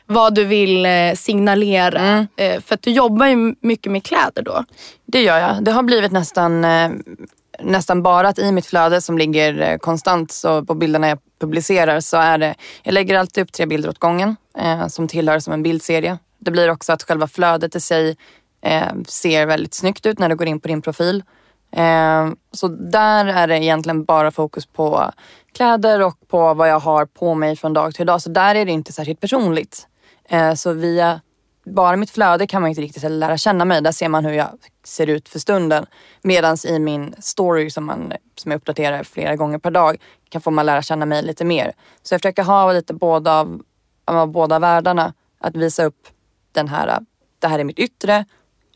[0.05, 1.99] vad du vill eh, signalera.
[2.01, 2.27] Mm.
[2.37, 4.63] Eh, för att du jobbar ju mycket med kläder då.
[5.05, 5.63] Det gör jag.
[5.63, 6.89] Det har blivit nästan, eh,
[7.61, 11.99] nästan bara att i mitt flöde som ligger eh, konstant så på bilderna jag publicerar
[11.99, 15.53] så är det, jag lägger alltid upp tre bilder åt gången eh, som tillhör som
[15.53, 16.17] en bildserie.
[16.39, 18.17] Det blir också att själva flödet i sig
[18.61, 21.23] eh, ser väldigt snyggt ut när du går in på din profil.
[21.71, 25.11] Eh, så där är det egentligen bara fokus på
[25.53, 28.21] kläder och på vad jag har på mig från dag till dag.
[28.21, 29.87] Så där är det inte särskilt personligt.
[30.29, 31.21] Eh, så via
[31.65, 33.81] bara mitt flöde kan man inte riktigt lära känna mig.
[33.81, 34.49] Där ser man hur jag
[34.83, 35.85] ser ut för stunden.
[36.21, 39.97] Medan i min story som, man, som jag uppdaterar flera gånger per dag
[40.29, 41.73] kan få man lära känna mig lite mer.
[42.03, 43.61] Så jag försöker ha lite båda av,
[44.05, 45.13] av båda världarna.
[45.41, 46.07] Att visa upp
[46.51, 46.99] den här,
[47.39, 48.25] det här är mitt yttre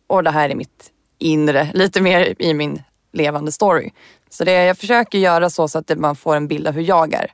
[0.07, 1.71] och det här är mitt inre.
[1.73, 3.91] Lite mer i min levande story.
[4.29, 7.13] Så det, jag försöker göra så, så att man får en bild av hur jag
[7.13, 7.31] är.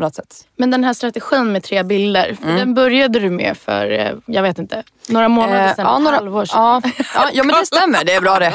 [0.00, 0.46] På något sätt.
[0.56, 2.56] Men den här strategin med tre bilder, Mm.
[2.56, 6.02] den började du med för, eh, jag vet inte, några månader Eh, sedan, ja, ett
[6.02, 6.58] några- halvår sedan.
[6.84, 8.04] Ja, ja, ja men det stämmer.
[8.04, 8.52] Det är bra det.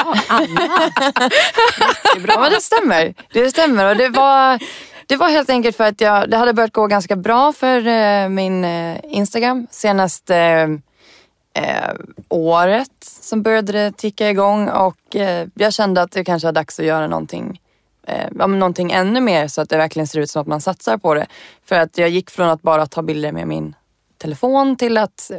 [2.13, 2.33] det är bra.
[2.33, 3.13] Ja, men det stämmer.
[3.33, 3.85] Det stämmer.
[3.89, 4.59] Och det, var,
[5.05, 8.29] det var helt enkelt för att jag, det hade börjat gå ganska bra för eh,
[8.29, 10.35] min eh, Instagram senaste
[11.53, 11.91] eh,
[12.29, 12.89] året
[13.21, 16.85] som började det ticka igång och eh, jag kände att det kanske var dags att
[16.85, 17.59] göra någonting
[18.07, 21.13] eh, någonting ännu mer så att det verkligen ser ut som att man satsar på
[21.13, 21.27] det.
[21.65, 23.75] För att jag gick från att bara ta bilder med min
[24.17, 25.31] telefon till att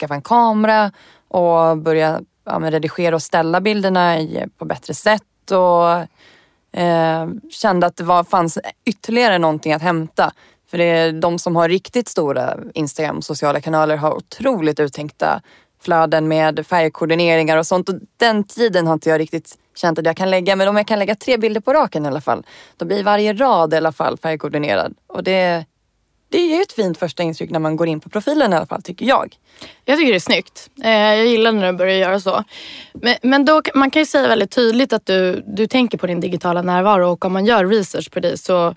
[0.00, 0.92] skaffa en kamera
[1.28, 5.50] och börja ja, men redigera och ställa bilderna i, på bättre sätt.
[5.50, 5.90] Och
[6.80, 10.32] eh, kände att det var, fanns ytterligare någonting att hämta.
[10.70, 15.40] För det är de som har riktigt stora Instagram och sociala kanaler har otroligt uttänkta
[15.82, 17.88] flöden med färgkoordineringar och sånt.
[17.88, 20.56] Och den tiden har inte jag riktigt känt att jag kan lägga.
[20.56, 22.46] Men om jag kan lägga tre bilder på raken i alla fall.
[22.76, 24.94] Då blir varje rad i alla fall färgkoordinerad.
[25.06, 25.64] Och det,
[26.28, 28.66] det är ju ett fint första intryck när man går in på profilen i alla
[28.66, 29.36] fall, tycker jag.
[29.84, 30.70] Jag tycker det är snyggt.
[30.84, 32.44] Eh, jag gillar när du börjar göra så.
[32.92, 36.20] Men, men då, man kan ju säga väldigt tydligt att du, du tänker på din
[36.20, 38.74] digitala närvaro och om man gör research på dig så,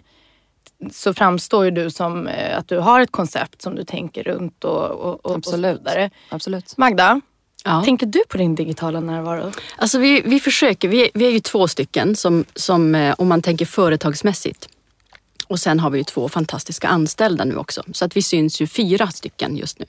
[0.91, 4.63] så framstår ju du som eh, att du har ett koncept som du tänker runt
[4.63, 5.79] och, och, och, och Absolut.
[5.79, 6.09] vidare.
[6.29, 6.77] Absolut.
[6.77, 7.21] Magda,
[7.65, 7.81] Ja.
[7.85, 9.51] tänker du på din digitala närvaro?
[9.77, 13.41] Alltså vi, vi försöker, vi vi är ju två stycken som, som eh, om man
[13.41, 14.69] tänker företagsmässigt.
[15.47, 17.83] Och sen har vi ju två fantastiska anställda nu också.
[17.91, 19.85] Så att vi syns ju fyra stycken just nu.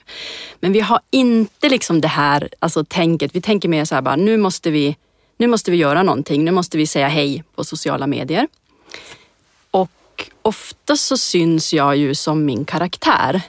[0.59, 3.35] Men vi har inte liksom det här alltså tänket.
[3.35, 4.95] Vi tänker mer så här bara, nu måste vi,
[5.37, 6.45] nu måste vi göra någonting.
[6.45, 8.47] Nu måste vi säga hej på sociala medier.
[9.71, 13.41] Och ofta så syns jag ju som min karaktär.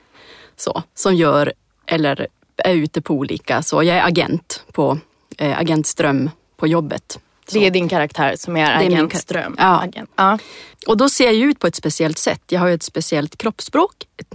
[0.57, 1.53] Så, som gör,
[1.87, 4.99] eller är ute på olika, så jag är agent på
[5.39, 7.19] eh, Agent Ström på jobbet.
[7.53, 9.55] Det är din karaktär som är är min Agent kar- Ström.
[9.59, 9.81] Ja.
[9.83, 10.11] Agent.
[10.17, 10.39] Ja.
[10.87, 12.43] Och då ser jag ut på ett speciellt sätt.
[12.49, 13.93] Jag har ett speciellt kroppsspråk,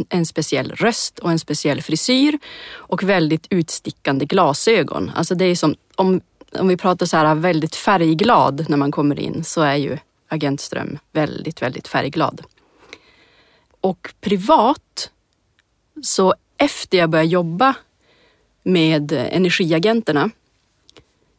[0.09, 2.39] en speciell röst och en speciell frisyr
[2.71, 5.11] och väldigt utstickande glasögon.
[5.15, 6.21] Alltså det är som, om,
[6.59, 10.61] om vi pratar så här väldigt färgglad när man kommer in så är ju Agent
[10.61, 12.41] Ström väldigt, väldigt färgglad.
[13.81, 15.09] Och privat,
[16.03, 17.73] så efter jag började jobba
[18.63, 20.29] med energiagenterna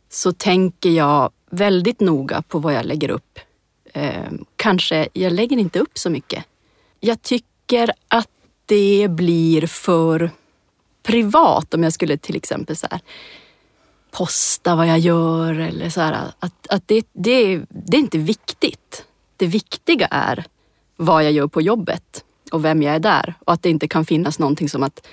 [0.09, 3.39] så tänker jag väldigt noga på vad jag lägger upp.
[3.93, 6.45] Eh, kanske, jag lägger inte upp så mycket.
[7.01, 8.29] Jag tycker att
[8.67, 10.31] det blir för
[11.03, 13.01] privat om jag skulle till exempel så här,
[14.11, 19.05] posta vad jag gör eller så här, att, att det, det, det är inte viktigt.
[19.37, 20.45] Det viktiga är
[20.97, 24.05] vad jag gör på jobbet och vem jag är där och att det inte kan
[24.05, 25.07] finnas någonting som att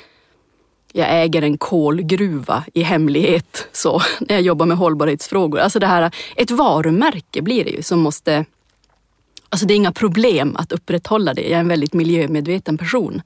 [0.93, 5.60] jag äger en kolgruva i hemlighet så när jag jobbar med hållbarhetsfrågor.
[5.60, 8.45] Alltså det här, ett varumärke blir det ju som måste
[9.49, 11.41] Alltså det är inga problem att upprätthålla det.
[11.41, 13.21] Jag är en väldigt miljömedveten person.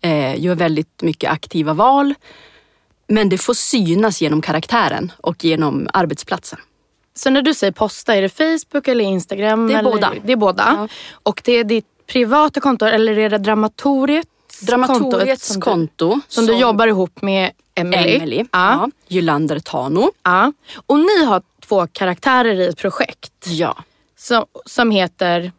[0.00, 2.14] Eh, gör väldigt mycket aktiva val.
[3.08, 6.58] Men det får synas genom karaktären och genom arbetsplatsen.
[7.14, 9.68] Så när du säger posta, är det Facebook eller Instagram?
[9.68, 9.90] Det är eller?
[9.90, 10.12] båda.
[10.24, 10.76] Det är båda.
[10.78, 10.88] Ja.
[11.12, 16.10] Och det är ditt privata konto eller är det Dramatoriets Dramatoriets konto.
[16.10, 18.16] som, du, som du jobbar ihop med Emily?
[18.16, 18.44] Emily.
[18.52, 18.88] Ja.
[19.64, 20.10] Tano.
[20.22, 20.52] ja.
[20.86, 23.76] Och ni har två karaktärer i ett projekt Ja.
[24.18, 25.52] som, som heter...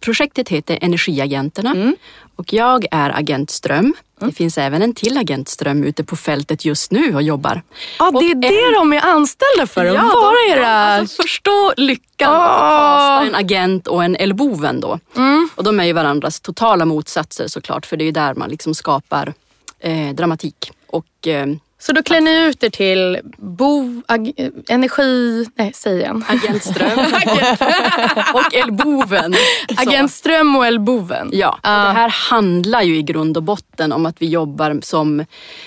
[0.00, 1.96] Projektet heter Energiagenterna Mm.
[2.36, 3.94] och jag är Agent Ström.
[4.26, 7.62] Det finns även en till Agent Ström ute på fältet just nu och jobbar.
[7.98, 9.86] Ja, det är Och det de är anställda för.
[9.86, 10.68] att vara de- era...
[10.68, 12.46] Alltså, förstå lyckan att Åh.
[12.48, 14.98] kasta en agent och en elboven då.
[15.16, 15.48] Mm.
[15.54, 18.74] Och de är ju varandras totala motsatser såklart för det är ju där man liksom
[18.74, 19.32] skapar
[19.80, 20.70] eh, dramatik.
[20.86, 21.46] Och eh,
[21.82, 24.32] Så då klär ni ut er till bo, ag,
[24.68, 25.46] energi...
[25.54, 26.24] Nej, säg igen.
[26.28, 26.98] Agent Ström
[28.34, 29.34] och elboven.
[29.68, 29.82] Så.
[29.82, 31.30] Agent Ström och Elboven.
[31.32, 35.24] Ja, och det här handlar ju i grund och botten om att vi jobbar som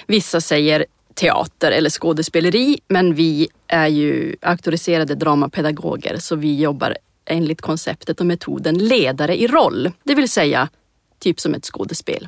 [0.07, 7.61] vissa säger teater eller skådespeleri men vi är ju auktoriserade dramapedagoger så vi jobbar enligt
[7.61, 9.91] konceptet och metoden ledare i roll.
[10.03, 10.69] Det vill säga
[11.19, 12.27] typ som ett skådespel.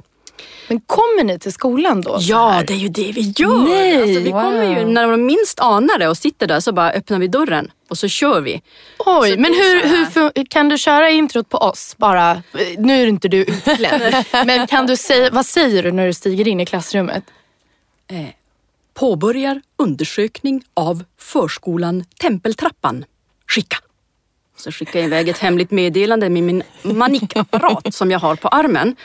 [0.68, 2.18] Men kommer ni till skolan då?
[2.20, 3.58] Ja, det är ju det vi gör.
[3.58, 4.42] Nej, alltså, vi wow.
[4.42, 7.72] kommer ju, när de minst anar det och sitter där så bara öppnar vi dörren
[7.90, 8.62] och så kör vi.
[8.98, 12.44] Oj, Så men hur, hur, kan du köra introt på oss bara?
[12.78, 14.26] Nu är inte du utklädd.
[14.46, 17.24] men kan du säga, vad säger du när du stiger in i klassrummet?
[18.08, 18.26] Eh,
[18.94, 23.06] påbörjar undersökning av förskolan Tempeltrappan.
[23.48, 23.78] Skicka.
[24.58, 28.96] Så skickar jag iväg ett hemligt meddelande med min manikapparat som jag har på armen.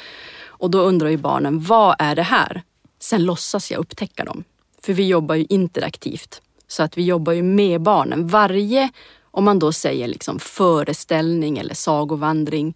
[0.62, 2.62] Och då undrar ju barnen, vad är det här?
[2.98, 4.44] Sen låtsas jag upptäcka dem.
[4.82, 6.42] För vi jobbar ju interaktivt.
[6.66, 8.26] Så att vi jobbar ju med barnen.
[8.26, 8.90] Varje,
[9.30, 12.74] om man då säger liksom föreställning eller sagovandring,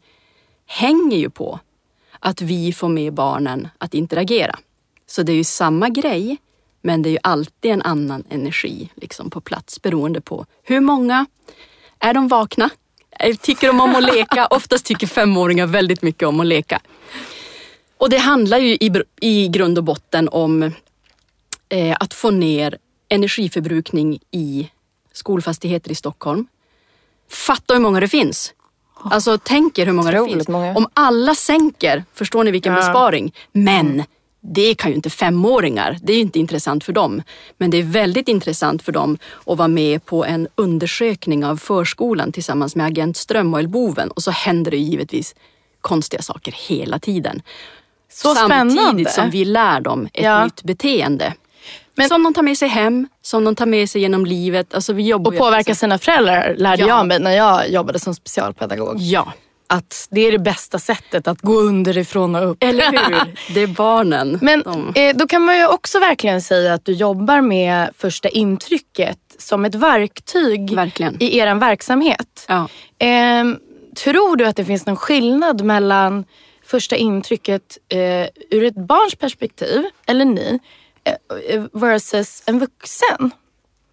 [0.67, 1.61] hänger ju på
[2.21, 4.59] att vi får med barnen att interagera.
[5.07, 6.37] Så det är ju samma grej,
[6.83, 11.27] men det är ju alltid en annan energi liksom på plats beroende på hur många,
[11.99, 12.71] är de vakna?
[13.21, 14.47] Eh, Tycker de om att leka?
[14.51, 16.81] Oftast tycker femåringar väldigt mycket om att leka.
[17.99, 20.63] Och det handlar ju i, i grund och botten om
[21.69, 22.79] eh, att få ner
[23.09, 24.71] energiförbrukning i
[25.13, 26.47] skolfastigheter i Stockholm.
[27.31, 28.53] Fatta hur många det finns.
[29.11, 30.49] Alltså tänk er hur många det Otroligt finns.
[30.49, 30.75] många.
[30.77, 32.79] Om alla sänker, förstår ni vilken Ja.
[32.79, 33.35] besparing?
[33.53, 34.03] Men
[34.41, 37.23] det kan ju inte femåringar, det är ju inte intressant för dem.
[37.59, 42.33] Men det är väldigt intressant för dem att vara med på en undersökning av förskolan
[42.33, 45.35] tillsammans med Agent Ström och Elboven och så händer det ju givetvis
[45.81, 47.43] konstiga saker hela tiden.
[48.13, 49.11] Så Samtidigt spännande.
[49.11, 50.45] som vi lär dem ett Ja.
[50.45, 51.33] nytt beteende.
[51.99, 54.75] Men- som de tar med sig hem, som de tar med sig genom livet.
[54.75, 56.89] Alltså vi jobbar Och ju- påverka sina föräldrar lärde Ja.
[56.89, 58.97] jag mig när jag jobbade som specialpedagog.
[58.99, 59.33] Ja,
[59.69, 62.57] Att det är det bästa sättet att gå underifrån och upp.
[62.61, 63.35] eller hur?
[63.55, 64.39] Det är barnen.
[64.43, 68.29] Men De- eh, då kan man ju också verkligen säga att du jobbar med första
[68.29, 71.17] intrycket som ett verktyg Verkligen.
[71.23, 72.45] i er verksamhet.
[72.49, 72.69] Ja.
[72.99, 73.57] Ehm,
[74.05, 76.25] tror du att det finns någon skillnad mellan
[76.67, 80.59] första intrycket eh, ur ett barns perspektiv, eller ni,
[81.05, 83.31] eh, versus en vuxen?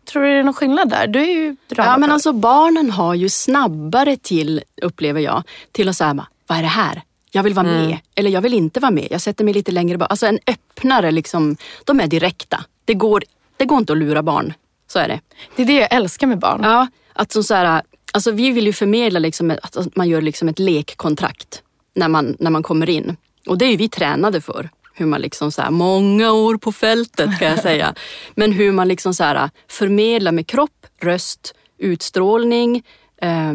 [0.05, 1.07] Tror du det är någon skillnad där?
[1.07, 1.97] Du är ju Ja, drama.
[1.97, 6.67] men alltså barnen har ju snabbare till, upplever jag, till att säga, vad är det
[6.67, 7.01] här?
[7.31, 9.07] Jag vill vara med eller jag vill inte vara med.
[9.11, 10.07] Jag sätter mig lite längre bak.
[10.11, 12.65] Alltså en öppnare, liksom, de är direkta.
[12.85, 13.23] Det går,
[13.57, 14.53] det går inte att lura barn.
[14.87, 15.19] Så är det.
[15.55, 16.61] Det är det jag älskar med barn.
[16.63, 17.81] Ja, att som så här,
[18.13, 21.61] alltså vi vill ju förmedla liksom att man gör liksom ett lekkontrakt
[21.95, 23.17] när man, när man kommer in.
[23.47, 24.69] Och det är ju vi tränade för.
[24.93, 27.95] Hur man liksom så här, många år på fältet kan jag säga.
[28.35, 32.83] Men hur man liksom så här, förmedlar med kropp, röst, utstrålning,
[33.17, 33.53] eh,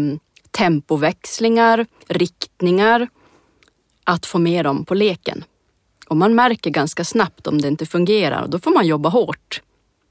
[0.50, 3.08] tempoväxlingar, riktningar.
[4.04, 5.44] Att få med dem på leken.
[6.08, 9.62] Och man märker ganska snabbt om det inte fungerar och då får man jobba hårt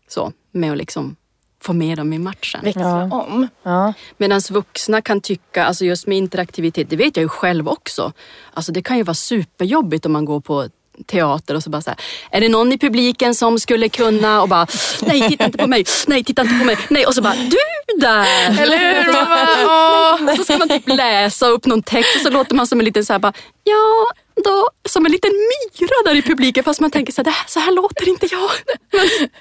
[0.07, 1.15] så, med att liksom
[1.61, 2.59] få med dem i matchen.
[2.63, 3.47] Växla om.
[3.63, 3.93] Ja.
[4.17, 8.13] Medan vuxna kan tycka, alltså just med interaktivitet, det vet jag ju själv också.
[8.53, 10.69] Alltså det kan ju vara superjobbigt om man går på
[11.05, 11.99] teater och så bara så här,
[12.31, 14.67] är det någon i publiken som skulle kunna och bara,
[15.01, 17.99] nej titta inte på mig, nej titta inte på mig, nej och så bara, du
[17.99, 18.61] där!
[18.61, 19.13] Eller hur?
[19.13, 20.35] Bara.
[20.37, 23.05] Så ska man typ läsa upp någon text och så låter man som en liten
[23.05, 24.11] så här bara, ja
[24.43, 25.31] då, som en liten
[25.79, 28.27] myra där i publiken fast man tänker så här, "Det här- så här låter inte
[28.31, 28.49] jag.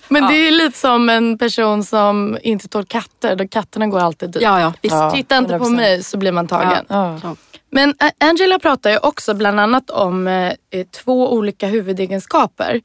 [0.08, 3.36] Men det är lite som en person som inte tål katter.
[3.36, 4.42] Då katterna går alltid dit.
[4.42, 4.92] Ja, ja, visst.
[4.94, 5.10] Ja.
[5.10, 5.76] Titta inte på 100%.
[5.76, 6.84] mig så blir man tagen.
[6.88, 7.36] Ja.
[7.70, 12.80] Men A- Angela pratar ju också bland annat om eh, eh, två olika huvudegenskaper.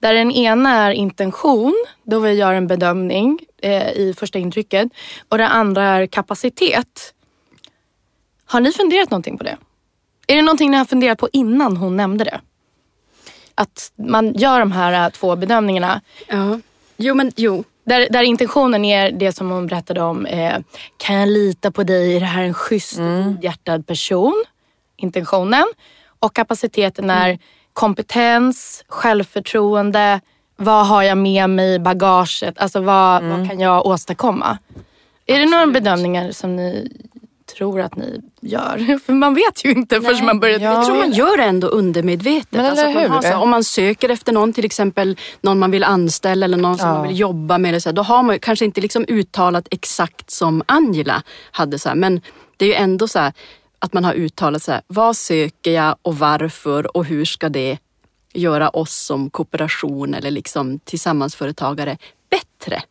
[0.00, 4.88] Där den ena är intention, då vi gör en bedömning eh, i första intrycket.
[5.28, 7.14] Och den andra är kapacitet.
[8.46, 9.56] Har ni funderat någonting på det?
[10.26, 12.40] Är det någonting ni har funderat på innan hon nämnde det?
[13.54, 16.00] Att man gör de här eh, två bedömningarna.
[16.28, 16.60] Ja.
[16.96, 17.64] Jo men jo.
[17.86, 20.26] Där, där intentionen är det som hon berättade om.
[20.26, 20.58] Eh,
[20.96, 22.16] kan jag lita på dig?
[22.16, 24.44] Är det här en schysst och hjärtad person?
[24.96, 25.64] Intentionen.
[26.18, 27.38] Och kapaciteten är
[27.72, 30.20] kompetens, självförtroende.
[30.56, 32.58] Vad har jag med mig i bagaget?
[32.58, 34.58] Alltså vad, vad kan jag åstadkomma?
[35.26, 36.90] Är det några bedömningar som ni
[37.56, 38.98] tror att ni gör?
[39.06, 40.58] För man vet ju inte förrän man börjar.
[40.60, 40.72] Ja.
[40.72, 42.52] Jag tror man gör det ändå undermedvetet.
[42.52, 45.84] Men alltså, man har så om man söker efter någon, till exempel någon man vill
[45.84, 46.94] anställa eller någon som Ja.
[46.94, 47.68] man vill jobba med.
[47.68, 51.78] Eller så då har man kanske inte liksom uttalat exakt som Angela hade.
[51.78, 52.20] Så här, men
[52.56, 53.32] det är ju ändå så här,
[53.78, 57.78] att man har uttalat så här, vad söker jag och varför och hur ska det
[58.32, 61.98] göra oss som kooperation eller liksom tillsammansföretagare
[62.30, 62.82] bättre?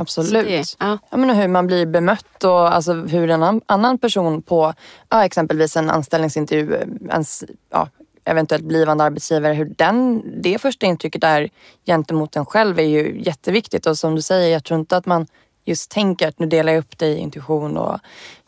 [0.00, 0.46] Absolut.
[0.46, 0.98] det- ja.
[1.10, 4.74] Ja, men hur man blir bemött och alltså hur en an- annan person på
[5.08, 7.88] ja, exempelvis en anställningsintervju, eh, ens ja,
[8.24, 11.48] eventuellt blivande arbetsgivare, hur den, det första intrycket är
[11.86, 13.86] gentemot en själv är ju jätteviktigt.
[13.86, 15.26] Och som du säger, jag tror inte att man
[15.64, 17.98] just tänker att nu delar jag upp det i intuition och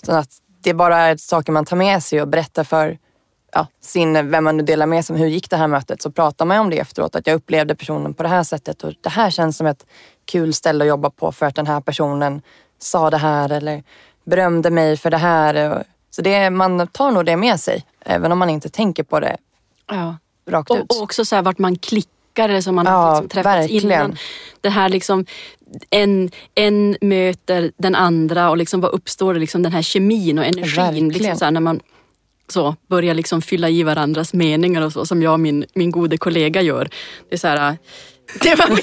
[0.03, 2.99] utan att det bara är saker man tar med sig och berättar för
[3.55, 5.21] ja, sin, vem man nu delar med sig om.
[5.21, 6.03] Hur gick det här mötet?
[6.03, 7.17] Så pratar man om det efteråt.
[7.17, 9.87] Att jag upplevde personen på det här sättet och det här känns som ett
[10.25, 12.43] kul ställe att jobba på för att den här personen
[12.79, 13.83] sa det här eller
[14.25, 15.85] berömde mig för det här.
[16.11, 19.37] Så det, man tar nog det med sig, även om man inte tänker på det
[19.91, 20.17] Ja.
[20.51, 20.93] rakt Och, ut.
[20.97, 23.85] och också så här vart man klickar eller som man Ja, har liksom träffats verkligen.
[23.93, 24.17] innan.
[24.61, 25.27] Det här liksom
[25.91, 30.45] en, en möter den andra och liksom vad uppstår det liksom den här kemin och
[30.45, 30.77] energin.
[30.85, 31.09] Verkligen.
[31.09, 31.81] Liksom så här, när man
[32.49, 36.19] så börjar liksom fylla i varandras meningar och så som jag och min, min gode
[36.19, 36.89] kollega gör.
[37.29, 37.77] Det är så här,
[38.41, 38.79] Det var min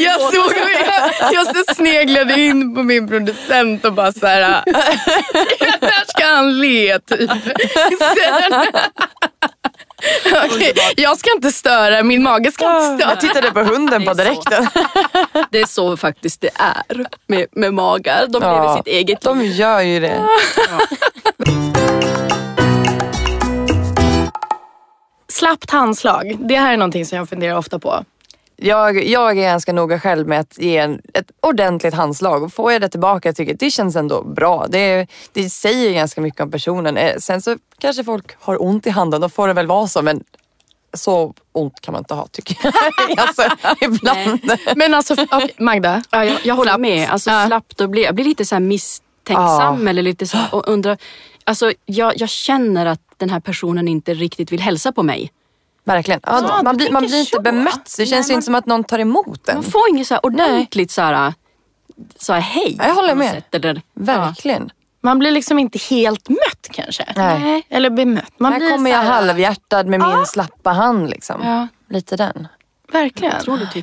[0.00, 0.52] jag såg
[1.32, 4.62] jag, jag sneglade in på min producent och bara så här.
[5.80, 7.30] När ska han le typ?
[10.44, 13.10] Okej, jag ska inte störa, min mage ska inte störa.
[13.10, 14.66] Jag tittade på hunden på direkten.
[15.50, 18.26] det är så faktiskt det är med, med magar.
[18.28, 19.52] De lever Ja, sitt eget De liv.
[19.52, 20.22] gör ju det.
[25.32, 28.04] Slappt handslag, det här är någonting som jag funderar ofta på.
[28.56, 32.42] Jag, jag är ganska noga själv med att ge en, ett ordentligt handslag.
[32.42, 34.66] Och får jag det tillbaka jag tycker jag det känns ändå bra.
[34.68, 36.96] Det, det säger ganska mycket om personen.
[36.96, 40.02] Eh, Sen så kanske folk har ont i handen, då får det väl vara så.
[40.02, 40.24] Men
[40.94, 42.72] så ont kan man inte ha tycker jag.
[43.18, 43.42] alltså,
[43.84, 44.52] ibland.
[44.76, 46.02] Men alltså, okej, Magda.
[46.10, 47.10] Ja, jag, jag håller med.
[47.10, 47.46] Alltså, Ja.
[47.46, 50.98] slappt och bli, jag blir lite så här misstänksam eller lite så och undrar.
[51.44, 55.30] Alltså, jag, jag känner att den här personen inte riktigt vill hälsa på mig.
[55.86, 56.20] Verkligen.
[56.26, 57.40] Ja, Ja, man, du blir, man blir inte så.
[57.42, 57.94] bemött.
[57.96, 59.54] Det Nej, känns ju man- inte som att någon tar emot en.
[59.54, 61.34] Man får inget så här ordentligt så här,
[62.18, 62.76] så här hej.
[62.78, 63.30] Jag håller med.
[63.30, 64.70] sätt, eller, Verkligen.
[65.00, 67.04] Man blir liksom inte helt mött kanske.
[67.16, 67.66] Nej.
[67.68, 68.32] Eller bemött.
[68.38, 71.10] Man Här blir kommer jag halvhjärtad med min slappa hand.
[71.10, 71.40] Liksom.
[71.44, 71.68] Ja.
[71.88, 72.48] Lite den.
[72.92, 73.34] Verkligen.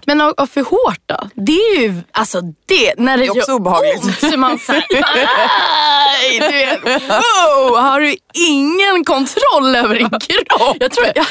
[0.06, 1.30] Men och, och för hårt då?
[1.36, 4.04] Det är ju, alltså det, när det, Det är också gör obehagligt.
[4.04, 4.86] ont så man såhär,
[6.40, 10.78] du vet, wow, har du ingen kontroll över din kropp?
[10.80, 11.26] Jag tror jag, jag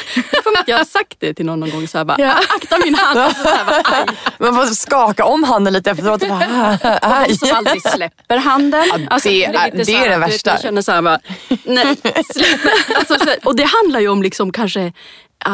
[0.67, 1.87] jag har sagt det till någon någon gång.
[1.87, 2.33] Så här, bara, Ja.
[2.55, 3.19] Akta min hand.
[3.19, 4.05] Alltså, så här, bara, aj.
[4.39, 6.19] Man får skaka om handen lite efteråt.
[6.29, 7.37] bara, Aj.
[7.37, 9.07] Som aldrig släpper handen.
[9.09, 10.51] Alltså, det är- det så är här, det värsta.
[10.51, 11.19] Man känner så här bara,
[11.63, 11.95] nej
[12.33, 12.59] släpp.
[12.95, 14.91] Alltså, så här, och det handlar ju om liksom kanske ja,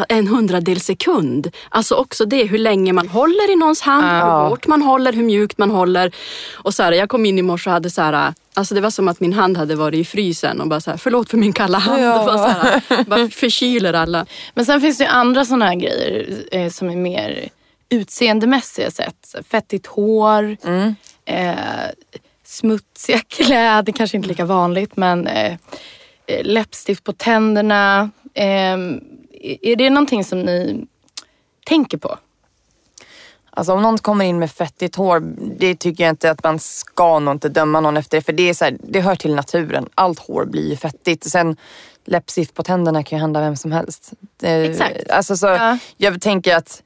[0.10, 1.52] en hundradel sekund.
[1.70, 5.24] Alltså också det hur länge man håller i någons hand, hur hårt man håller, hur
[5.24, 6.12] mjukt man håller.
[6.54, 8.90] Och så här, jag kom in i morse och hade så här, alltså det var
[8.90, 11.54] som att min hand hade varit i frysen och bara så här, förlåt för min
[11.54, 12.04] kalla hand.
[12.04, 12.20] Ja.
[12.20, 14.26] Och bara, så här, bara förkyler alla.
[14.54, 17.50] Men sen finns det ju andra sådana här grejer eh, som är mer
[17.90, 19.36] utseendemässiga sätt.
[19.52, 20.96] Fettigt hår, Mm.
[21.26, 21.56] eh,
[22.46, 25.54] smutsiga kläder, kanske inte lika vanligt men eh,
[26.28, 28.10] eh, läppstift på tänderna.
[28.34, 28.78] Eh,
[29.42, 30.86] är det någonting som ni
[31.66, 32.18] tänker på?
[33.52, 35.20] Alltså om någon kommer in med fettigt hår,
[35.60, 38.22] det tycker jag inte att man ska nog inte döma någon efter det.
[38.22, 39.90] För det, är så här, det hör till naturen.
[39.96, 41.24] Allt hår blir ju fettigt.
[41.32, 41.58] Sen
[42.06, 44.12] läppstift på tänderna kan ju hända vem som helst.
[44.42, 45.10] Exakt.
[45.10, 45.78] Alltså, så, Ja.
[45.98, 46.84] Jag tänker att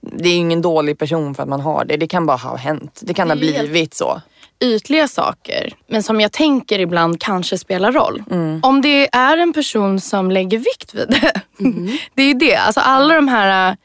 [0.00, 1.96] det är ingen dålig person för att man har det.
[1.96, 3.00] Det kan bara ha hänt.
[3.02, 4.20] Det kan ha Det helt- blivit så.
[4.62, 8.22] Ytliga saker, men som jag tänker ibland kanske spelar roll.
[8.62, 11.40] Om det är en person som lägger vikt vid det.
[12.14, 12.56] det är ju det.
[12.56, 13.76] Alltså alla de här,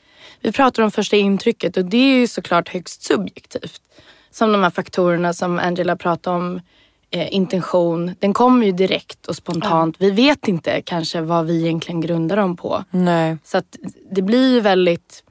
[0.42, 3.82] vi pratar om första intrycket och det är ju såklart högst subjektivt.
[4.32, 6.62] Som de här faktorerna som Angela pratade om,
[7.12, 9.96] eh, intention, den kommer ju direkt och spontant.
[10.00, 12.84] Vi vet inte kanske vad vi egentligen grundar dem på.
[12.92, 13.38] Nej.
[13.44, 13.78] Så att
[14.12, 15.24] det blir ju väldigt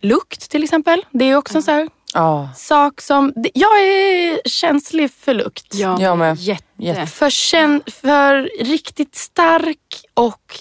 [0.00, 1.04] lukt till exempel.
[1.10, 2.48] Det är också en sån här Ja.
[2.56, 3.32] sak som...
[3.54, 5.74] Jag är känslig för lukt.
[5.74, 6.36] Ja, Jag med.
[6.36, 6.64] Jätte.
[6.78, 7.06] Jätte.
[7.06, 10.58] För, kän, för riktigt stark och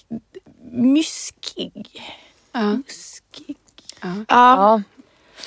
[0.72, 2.04] myskig.
[2.52, 2.62] Ja.
[2.62, 3.58] Muskig.
[4.02, 4.26] Ja.
[4.28, 4.82] Ja.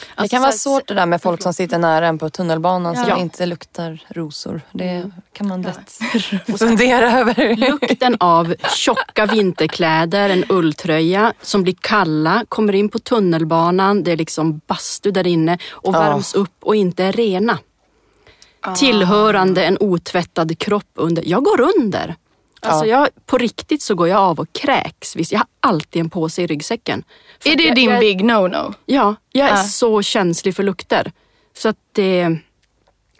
[0.08, 0.14] Ja.
[0.16, 2.96] Det Alltså, kan vara svårt det där med folk som sitter nära en på tunnelbanan
[2.96, 3.18] som Ja.
[3.18, 4.60] inte luktar rosor.
[4.72, 5.98] Det kan man lätt
[6.58, 7.56] fundera över.
[7.56, 14.16] Lukten av tjocka vinterkläder, en ulltröja som blir kalla, kommer in på tunnelbanan, det är
[14.16, 15.98] liksom bastu där inne och Ja.
[16.00, 17.58] värms upp och inte är rena.
[18.76, 21.22] Tillhörande en otvättad kropp under.
[21.26, 22.14] Jag går under.
[22.62, 25.16] Alltså jag, på riktigt så går jag av och kräks.
[25.16, 27.04] Visst, jag har alltid en påse i ryggsäcken.
[27.42, 28.74] För Är det jag, din jag, big no-no?
[28.86, 29.62] Ja, jag är Ja.
[29.62, 31.12] så känslig för lukter.
[31.56, 32.36] Så att det...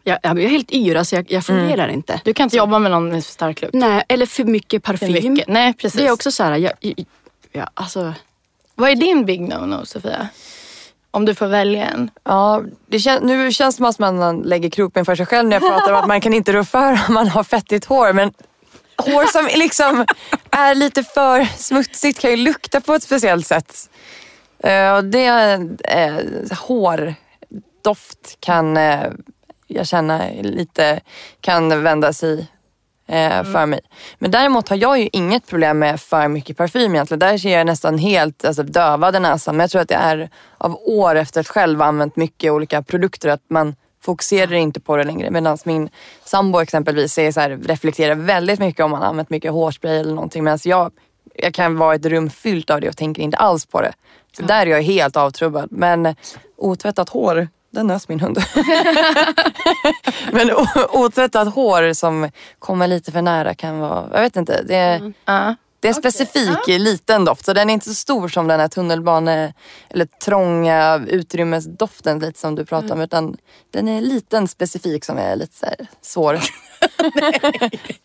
[0.04, 2.20] Jag, jag är helt yra så jag, jag fungerar inte.
[2.24, 3.74] Du kan inte jobba med någon med för stark lukt.
[3.74, 5.32] Nej, eller för mycket För parfym.
[5.32, 5.48] mycket.
[5.48, 6.00] Nej, precis.
[6.00, 7.04] Det är också så här, jag, jag,
[7.52, 8.14] jag, alltså,
[8.74, 10.28] Vad är din big no-no, Sofia?
[11.10, 12.10] Om du får välja en.
[12.24, 15.56] Ja, det kän- nu känns det som att man lägger kroppen för sig själv när
[15.60, 18.12] jag pratar om att man kan inte rå för om man har fettigt hår.
[18.12, 18.32] Men
[19.00, 20.06] hår som liksom
[20.50, 23.90] är lite för smutsigt kan ju lukta på ett speciellt sätt.
[24.64, 25.26] Eh, och det,
[25.84, 26.16] eh,
[26.58, 29.10] hårdoft kan eh,
[29.66, 31.00] jag känna lite
[31.40, 32.48] kan vända sig
[33.08, 33.80] eh, för mig.
[34.18, 37.18] Men däremot har jag ju inget problem med för mycket parfym egentligen.
[37.18, 39.56] Där ser jag nästan helt alltså, dövad i näsan.
[39.56, 43.28] Men jag tror att det är av år efter att själv använt mycket olika produkter
[43.28, 45.30] att man fokuserar inte på det längre.
[45.30, 45.88] Medan min
[46.24, 50.14] sambo exempelvis är så här, reflekterar väldigt mycket om man har använt mycket hårspray eller
[50.14, 50.44] någonting.
[50.44, 50.92] Medan jag,
[51.34, 53.92] jag kan vara i ett rum fyllt av det och tänker inte alls på det.
[54.36, 55.68] Så där är jag helt avtrubbad.
[55.72, 56.14] Men
[56.56, 58.38] otvättat hår, den nös min hund.
[60.32, 60.50] Men
[60.92, 64.62] otvättat hår som kommer lite för nära kan vara, jag vet inte.
[64.62, 65.54] Det är, Ja.
[65.80, 67.44] Det är en specifik liten doft.
[67.44, 69.54] Så den är inte så stor som den här tunnelbane
[69.90, 73.00] eller trånga utrymmesdoften lite som du pratar om.
[73.00, 73.36] Utan
[73.72, 76.40] den är liten specifik som är lite så här svår.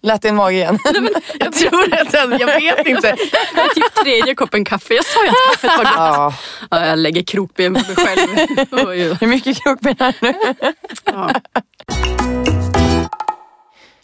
[0.02, 0.80] Lät din mage igen.
[1.40, 3.16] Jag tror att den, jag vet inte.
[3.56, 4.94] det är typ tredje koppen kaffe.
[4.94, 5.94] Jag sa ju att kaffet var gott.
[5.96, 6.34] ja,
[6.72, 8.30] Ja, jag lägger krokben på mig själv.
[9.20, 10.34] Hur mycket krokben här nu?
[11.06, 11.32] Ja.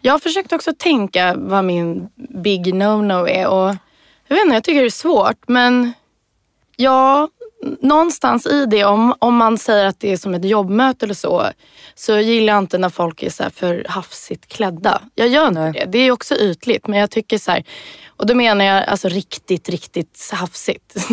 [0.01, 3.75] Jag har försökt också tänka vad min big no-no är och
[4.27, 5.93] jag vet inte, jag tycker det är svårt men
[6.75, 7.29] ja,
[7.79, 11.49] någonstans i det om, om man säger att det är som ett jobbmöte eller så
[11.95, 15.01] så gillar jag inte när folk är så för hafsigt klädda.
[15.15, 15.73] Jag gör inte Nej.
[15.73, 15.85] det.
[15.85, 17.63] Det är också ytligt men jag tycker så här
[18.07, 20.95] och då menar jag alltså riktigt, riktigt hafsigt.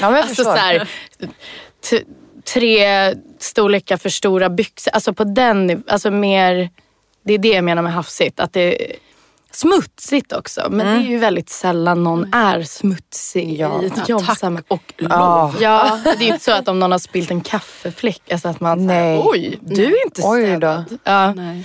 [0.00, 0.88] Ja, men alltså så här,
[2.54, 4.92] tre storlekar för stora byxor.
[4.92, 6.70] Alltså på den alltså mer,
[7.30, 8.40] det är det jag menar med hafsigt.
[8.40, 8.96] Att det är
[9.52, 10.66] smutsigt också.
[10.70, 13.82] Men det är ju väldigt sällan någon är smutsig Ja.
[13.82, 14.26] i ett Ja, jobb.
[14.26, 15.10] tack och lov.
[15.10, 15.52] Ja.
[15.60, 18.60] Ja, det är ju inte så att om någon har spilt en kaffefläck, alltså att
[18.60, 18.96] man Nej.
[18.96, 20.46] säger oj, du är inte Oj då.
[20.46, 20.84] städad.
[21.04, 21.32] Ja.
[21.34, 21.64] Nej.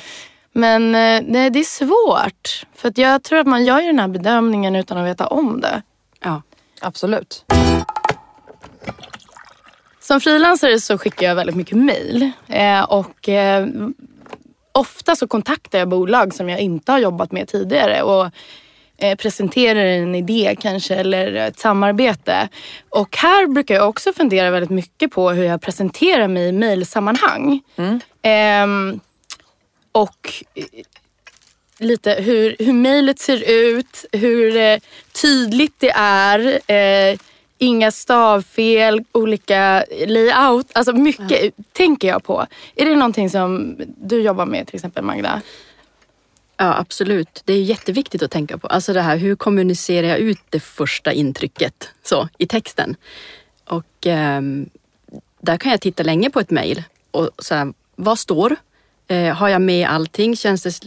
[0.53, 2.65] Men eh, nej, det är svårt.
[2.75, 5.61] För att jag tror att man gör ju den här bedömningen utan att veta om
[5.61, 5.81] det.
[6.23, 6.41] Ja.
[6.81, 7.45] Absolut.
[9.99, 12.31] Som frilansare så skickar jag väldigt mycket mail.
[12.47, 13.67] Eh, och eh,
[14.75, 18.01] ofta så kontaktar jag bolag som jag inte har jobbat med tidigare.
[18.01, 18.29] Och
[18.97, 22.49] eh, presenterar en idé kanske eller ett samarbete.
[22.89, 27.61] Och här brukar jag också fundera väldigt mycket på hur jag presenterar mig i mejlsammanhang.
[28.21, 28.99] Ehm,
[29.91, 30.63] och eh,
[31.79, 34.77] lite hur, hur mejlet ser ut, hur eh,
[35.21, 36.61] tydligt det är.
[37.59, 40.67] Eh, inga stavfel, olika layout.
[40.73, 42.45] Alltså mycket tänker jag på.
[42.75, 45.41] Är det någonting som du jobbar med till exempel Magda?
[46.57, 47.41] Ja, absolut.
[47.45, 48.67] Det är jätteviktigt att tänka på.
[48.67, 52.95] Alltså det här, hur kommunicerar jag ut det första intrycket så, i texten?
[53.65, 54.69] Och ehm,
[55.41, 58.55] där kan jag titta länge på ett mejl och så vad står?
[59.07, 60.35] Eh, har jag med allting?
[60.35, 60.79] Känns det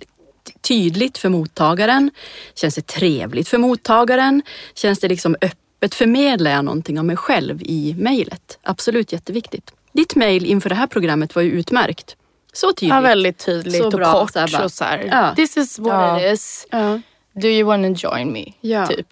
[0.60, 2.10] tydligt för mottagaren?
[2.54, 4.42] Känns det trevligt för mottagaren?
[4.74, 5.58] Känns det liksom öppet?
[5.95, 8.59] Förmedlar jag någonting om mig själv i mejlet?
[8.62, 9.70] Absolut jätteviktigt.
[9.93, 12.16] Ditt mejl inför det här programmet var ju utmärkt.
[12.53, 12.95] Så tydligt.
[12.95, 14.33] Ja, väldigt tydligt Så och bra, kort.
[14.33, 15.35] så bara- så här, Ja.
[15.37, 16.20] This is what Ja.
[16.26, 16.66] it is.
[16.70, 17.01] Ja.
[17.41, 18.45] Do you wanna join me?
[18.61, 18.86] Ja.
[18.86, 19.07] Typ.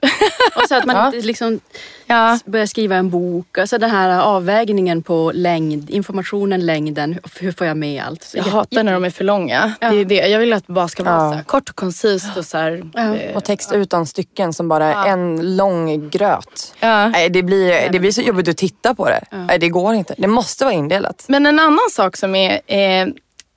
[0.57, 1.07] Och så att man Ja.
[1.07, 1.61] inte liksom
[2.07, 2.39] ja.
[2.45, 3.59] börjar skriva en bok.
[3.59, 7.19] Alltså den här avvägningen på längd, informationen, längden.
[7.41, 8.23] Hur får jag med allt?
[8.23, 9.73] Så Jag hatar när de är för långa.
[9.81, 9.91] Ja.
[9.91, 10.15] Det är det.
[10.29, 11.31] Jag vill att det bara ska vara Ja.
[11.31, 13.15] så här, kort och koncist och så här, Ja.
[13.17, 16.75] eh, Och text utan stycken som bara är en lång gröt.
[16.81, 17.09] ja.
[17.09, 19.25] Nej, det, blir, det blir så jobbigt att titta på det.
[19.31, 20.15] Nej, det går inte.
[20.19, 21.25] Det måste vara indelat.
[21.29, 23.07] Men en annan sak som är eh,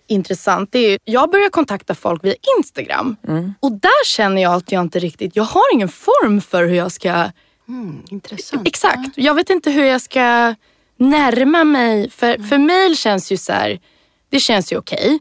[0.09, 3.15] intressant det är ju, jag börjar kontakta folk via Instagram.
[3.59, 6.91] Och där känner jag att jag inte riktigt, jag har ingen form för hur jag
[6.91, 7.29] ska,
[7.67, 8.67] Mm, intressant.
[8.67, 10.55] exakt, jag vet inte hur jag ska
[10.97, 12.09] närma mig.
[12.09, 13.79] För, för mail känns ju så här,
[14.29, 15.19] det känns ju okej.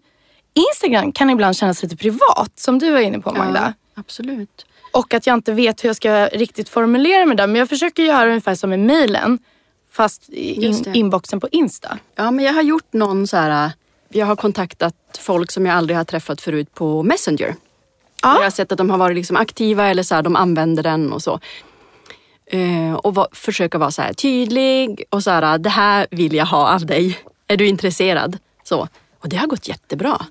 [0.74, 3.74] Instagram kan ibland kännas lite privat som du var inne på Magda.
[3.94, 4.66] Ja, absolut.
[4.92, 7.46] Och att jag inte vet hur jag ska riktigt formulera mig där.
[7.46, 9.38] Men jag försöker göra ungefär som med mailen.
[9.92, 11.98] Fast i in, inboxen på Insta.
[12.14, 13.72] Ja, men jag har gjort någon så här...
[14.08, 17.54] Jag har kontaktat folk som jag aldrig har träffat förut på Messenger.
[18.22, 18.34] Ja.
[18.34, 21.12] Jag har sett att de har varit liksom aktiva eller så här, de använder den
[21.12, 21.40] och så.
[22.46, 26.46] Eh, och va, försöka vara så här tydlig och så här, det här vill jag
[26.46, 27.18] ha av dig.
[27.46, 28.38] Är du intresserad?
[28.62, 28.88] Så.
[29.20, 30.26] Och det har gått jättebra.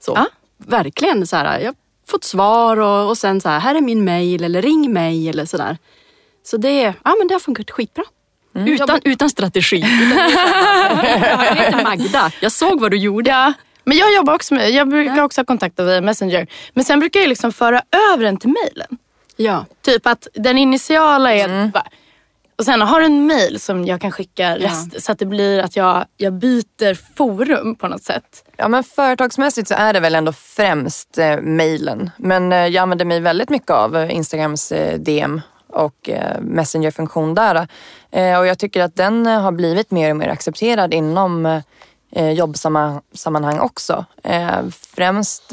[0.00, 0.12] Så.
[0.14, 0.26] Ja.
[0.56, 1.74] Verkligen så här, jag har
[2.06, 5.44] fått svar och, och sen så här, här är min mail eller ring mig eller
[5.44, 5.78] sådär.
[6.44, 8.04] Så det, ja, men det har funkat skitbra.
[8.54, 9.76] Utan, utan strategi.
[9.76, 10.18] Utan
[11.46, 12.32] jag heter Magda.
[12.40, 13.30] Jag såg vad du gjorde.
[13.30, 13.52] Ja,
[13.84, 16.46] men jag jobbar också med, jag brukar också ha kontakter via Messenger.
[16.72, 17.82] Men sen brukar jag liksom föra
[18.12, 18.98] över den till mailen.
[19.36, 19.66] Ja.
[19.82, 21.84] Typ att den initiala är bara,
[22.62, 25.60] och sen har du en mail som jag kan skicka rest, så att det blir
[25.60, 28.44] att jag, jag byter forum på något sätt.
[28.56, 32.10] Ja, men företagsmässigt så är det väl ändå främst eh, mejlen.
[32.16, 35.40] Men eh, jag använder mig väldigt mycket av Instagrams eh, DM
[35.72, 37.68] och eh, Messenger-funktion där.
[38.10, 41.62] Eh, och jag tycker att den eh, har blivit mer och mer accepterad inom
[42.34, 44.04] jobbsammanhang också.
[44.70, 45.52] Främst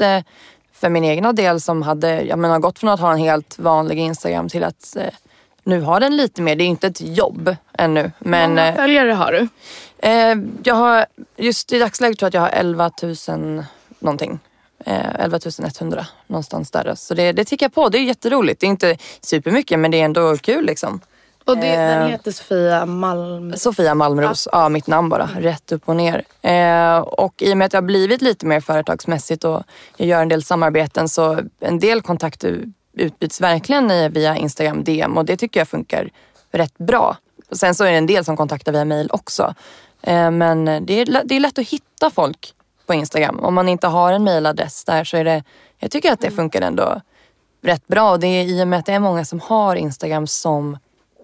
[0.72, 3.98] för min egna del som hade, jag menar, gått från att ha en helt vanlig
[3.98, 4.96] Instagram till att
[5.64, 6.56] nu har den lite mer.
[6.56, 8.12] Det är inte ett jobb ännu.
[8.18, 9.48] Men, Många följare har du.
[10.62, 11.06] Jag har,
[11.36, 12.90] just i dagsläget tror jag att jag har 11
[13.28, 13.64] 000
[13.98, 14.38] någonting.
[14.86, 15.38] Eh, 11
[15.80, 16.94] 100 någonstans där.
[16.96, 17.88] Så det, det tickar på.
[17.88, 18.60] Det är jätteroligt.
[18.60, 21.00] Det är inte supermycket men det är ändå kul liksom.
[21.44, 22.08] Och det, den Eh.
[22.08, 23.56] heter Sofia Malm.
[23.56, 26.24] Sofia Malmros, ja mitt namn bara, rätt upp och ner.
[26.42, 29.62] Eh, och i och med att jag har blivit lite mer företagsmässigt och
[29.96, 35.24] jag gör en del samarbeten så en del kontakter utbyts verkligen via Instagram DM och
[35.24, 36.10] det tycker jag funkar
[36.52, 37.16] rätt bra.
[37.52, 39.54] Sen så är det en del som kontaktar via mail också.
[40.02, 42.54] Eh, men det är, det är lätt att hitta folk
[42.90, 43.40] på Instagram.
[43.40, 45.44] Om man inte har en mailadress där så är det,
[45.78, 47.00] jag tycker att det funkar ändå
[47.62, 48.10] rätt bra.
[48.10, 50.78] Och det är i och med att det är många som har Instagram som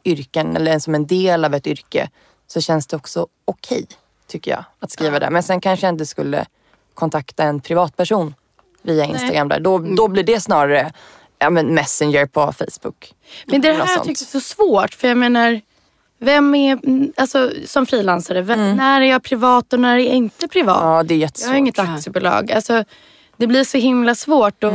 [0.05, 2.11] yrken eller som en del av ett yrke
[2.47, 3.87] så känns det också okej
[4.27, 5.31] tycker jag att skriva där.
[5.31, 6.47] Men sen kanske jag inte skulle
[6.95, 8.35] kontakta en privatperson
[8.83, 9.61] via Instagram där.
[9.61, 10.93] Då, då blir det snarare
[11.39, 13.15] ja, men Messenger på Facebook.
[13.47, 14.95] Men det här jag är så svårt.
[14.95, 15.61] För jag menar,
[16.19, 20.15] vem är, mm, alltså som frilansare, vem, när är jag privat och när är jag
[20.15, 20.79] inte privat?
[20.83, 21.51] Ja, det är Jag jättesvårt.
[21.51, 22.53] har inget aktiebolag.
[22.53, 22.85] Alltså,
[23.37, 24.65] det blir så himla svårt.
[24.65, 24.73] Och,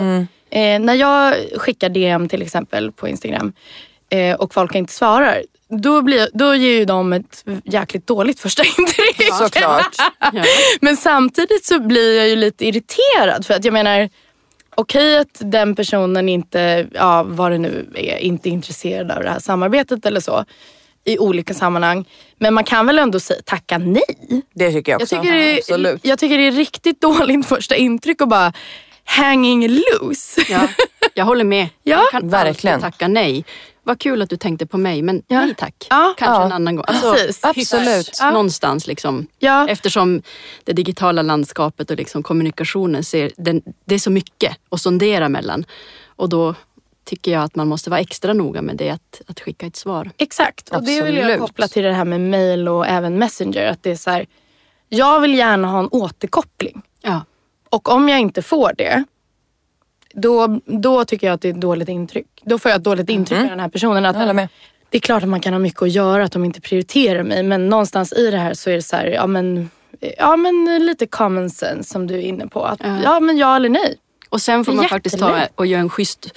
[0.58, 3.54] eh, när jag skickar DM till exempel på Instagram
[4.10, 5.44] eh, och folk inte svarar.
[5.70, 9.34] Då, blir, då ger ju de ett jäkligt dåligt första intryck.
[9.34, 9.96] Såklart.
[10.20, 10.32] Ja.
[10.82, 13.46] Men samtidigt så blir jag ju lite irriterad.
[13.46, 14.10] För att jag menar,
[14.76, 19.30] okej att den personen inte, ja vad det nu är, inte är intresserad av det
[19.30, 20.46] här samarbetet eller så.
[21.06, 22.06] I olika sammanhang.
[22.39, 24.04] Men man kan väl ändå säga, tacka nej.
[24.56, 25.16] Det tycker jag Jag också.
[25.22, 25.99] tycker, det är, Absolut.
[26.06, 28.54] jag tycker det är riktigt dåligt första intryck och bara
[29.06, 30.41] hanging loose.
[30.49, 30.68] Ja,
[31.14, 31.68] jag håller med.
[31.84, 32.82] Ja, jag kan verkligen.
[32.82, 33.45] tacka nej.
[33.84, 35.39] Vad kul att du tänkte på mig, men Ja.
[35.45, 35.88] nej tack.
[35.89, 36.14] Ja.
[36.18, 36.45] Kanske Ja.
[36.45, 36.86] en annan gång.
[36.88, 37.39] Alltså, Precis.
[37.43, 38.08] Absolut.
[38.08, 39.28] hyfs Någonstans liksom.
[39.39, 39.68] Ja.
[39.68, 40.22] Eftersom
[40.64, 45.66] det digitala landskapet och liksom kommunikationen, ser, den, det är så mycket att sondera mellan.
[46.16, 46.56] Och då
[47.12, 50.12] tycker jag att man måste vara extra noga med det, att, att skicka ett svar.
[50.18, 51.39] Exakt, och det vill jag Absolut.
[51.39, 53.66] koppla till det här med mail och även messenger.
[53.66, 54.26] Att det är så här,
[54.89, 56.82] jag vill gärna ha en återkoppling.
[57.01, 57.22] Ja.
[57.70, 59.03] Och om jag inte får det,
[60.14, 62.28] då, då tycker jag att det är ett dåligt intryck.
[62.43, 64.05] Då får jag ett dåligt intryck av den här personen.
[64.05, 64.47] Att Jag med.
[64.89, 67.43] Det är klart att man kan ha mycket att göra, att de inte prioriterar mig.
[67.43, 69.70] Men någonstans i det här så är det så här, ja men,
[70.18, 72.66] ja, men lite common sense som du är inne på.
[72.66, 72.99] Att, Ja.
[73.03, 73.97] ja men ja eller nej.
[74.30, 76.28] Och sen får man faktiskt ta och göra en schysst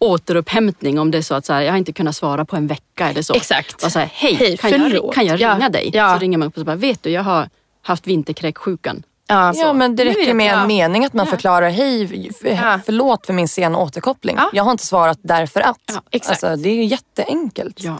[0.00, 2.66] återupphämtning om det är så att så här, jag har inte kunnat svara på en
[2.66, 3.34] vecka eller så.
[3.34, 3.84] Exakt.
[3.84, 5.90] Och så här, Hej, Hej, kan, jag, kan jag Ja, ringa dig?
[5.94, 6.14] ja.
[6.14, 7.48] Så ringer man upp och så bara, vet du jag har
[7.82, 9.02] haft vinterkräksjukan.
[9.26, 9.52] Ja.
[9.56, 12.80] Ja, men det räcker med en mening att man förklarar hej, Ja.
[12.86, 14.36] förlåt för min sena återkoppling.
[14.38, 14.50] Ja.
[14.52, 15.76] Jag har inte svarat därför att.
[15.94, 16.44] Ja, exakt.
[16.44, 17.76] Alltså, det är ju jätteenkelt.
[17.82, 17.96] Ja.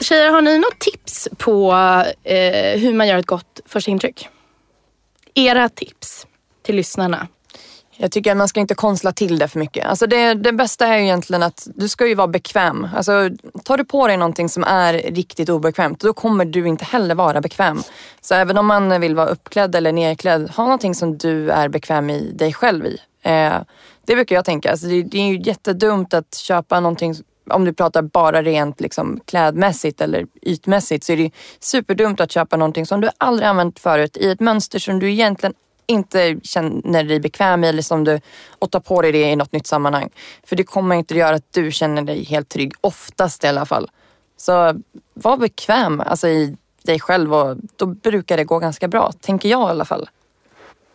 [0.00, 1.72] Tjejer, har ni något tips på
[2.24, 4.28] eh, hur man gör ett gott första intryck?
[5.38, 6.26] Era tips
[6.62, 7.28] till lyssnarna.
[7.96, 9.86] Jag tycker att man ska inte konstla till det för mycket.
[9.86, 12.88] Alltså det, det bästa är ju egentligen att du ska ju vara bekväm.
[12.96, 13.30] Alltså,
[13.64, 17.40] tar du på dig någonting som är riktigt obekvämt, då kommer du inte heller vara
[17.40, 17.82] bekväm.
[18.20, 22.10] Så även om man vill vara uppklädd eller nerklädd, ha någonting som du är bekväm
[22.10, 22.98] i dig själv i.
[23.22, 23.54] Eh,
[24.04, 24.70] det brukar jag tänka.
[24.70, 27.14] Alltså det, det är ju jättedumt att köpa någonting
[27.50, 31.30] om du pratar bara rent liksom, klädmässigt eller ytmässigt så är det
[31.60, 35.54] superdumt att köpa någonting som du aldrig använt förut i ett mönster som du egentligen
[35.86, 38.20] inte känner dig bekväm i eller som du
[38.58, 40.10] och tar på dig det i något nytt sammanhang.
[40.44, 43.66] För det kommer inte att göra att du känner dig helt trygg, oftast i alla
[43.66, 43.90] fall.
[44.36, 44.80] Så
[45.14, 49.68] var bekväm alltså, i dig själv och då brukar det gå ganska bra, tänker jag
[49.68, 50.08] i alla fall.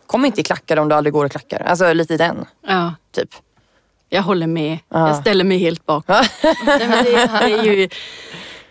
[0.06, 1.60] Kom inte i klackar om du aldrig går i klackar.
[1.60, 3.28] Alltså lite i den, ja, typ.
[4.12, 4.78] Jag håller med.
[4.88, 5.08] Ja.
[5.08, 6.16] Jag ställer mig helt bakom.
[6.66, 7.88] Nej, men det, är ju,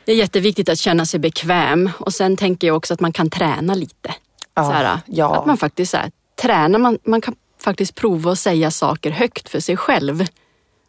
[0.05, 3.29] det är jätteviktigt att känna sig bekväm och sen tänker jag också att man kan
[3.29, 4.13] träna lite.
[4.53, 5.35] Ja, så här, ja.
[5.39, 6.11] Att man faktiskt så här,
[6.41, 10.25] tränar, man, man kan faktiskt prova att säga saker högt för sig själv.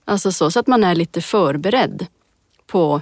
[0.05, 2.07] Alltså så, så att man är lite förberedd
[2.67, 3.01] på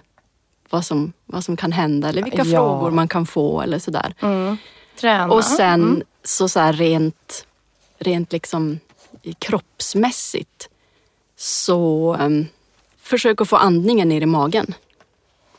[0.70, 2.58] vad som, vad som kan hända eller vilka Ja.
[2.58, 4.14] frågor man kan få eller sådär.
[5.00, 5.32] Träna.
[5.32, 7.46] Och sen så, så här rent,
[7.98, 8.78] rent liksom
[9.38, 10.68] kroppsmässigt
[11.40, 12.46] så um,
[13.02, 14.74] försök att få andningen ner i magen.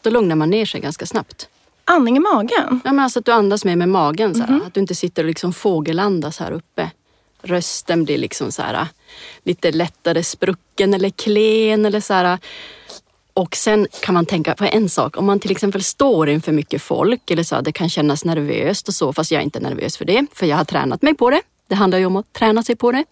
[0.02, 1.50] Då lugnar man ner sig ganska snabbt.
[1.86, 2.82] Andning i magen.
[2.84, 4.36] Ja, men alltså att du andas mer med magen.
[4.36, 6.92] Så här, Att du inte sitter och liksom fågelandas här uppe.
[7.42, 8.88] Rösten blir liksom så här,
[9.44, 11.86] lite lättare sprucken eller klen.
[11.86, 12.40] Eller så här.
[13.34, 15.18] Och sen kan man tänka på en sak.
[15.18, 18.88] Om man till exempel står inför mycket folk eller så, här, det kan kännas nervöst
[18.88, 19.14] och så.
[19.14, 21.42] Fast jag är inte nervös för det, för jag har tränat mig på det.
[21.68, 23.06] Det handlar ju om att träna sig på det.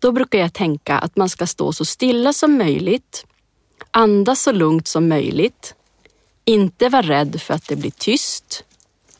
[0.00, 3.26] Då brukar jag tänka att man ska stå så stilla som möjligt.
[3.90, 5.74] Andas så lugnt som möjligt.
[6.44, 8.64] Inte vara rädd för att det blir tyst.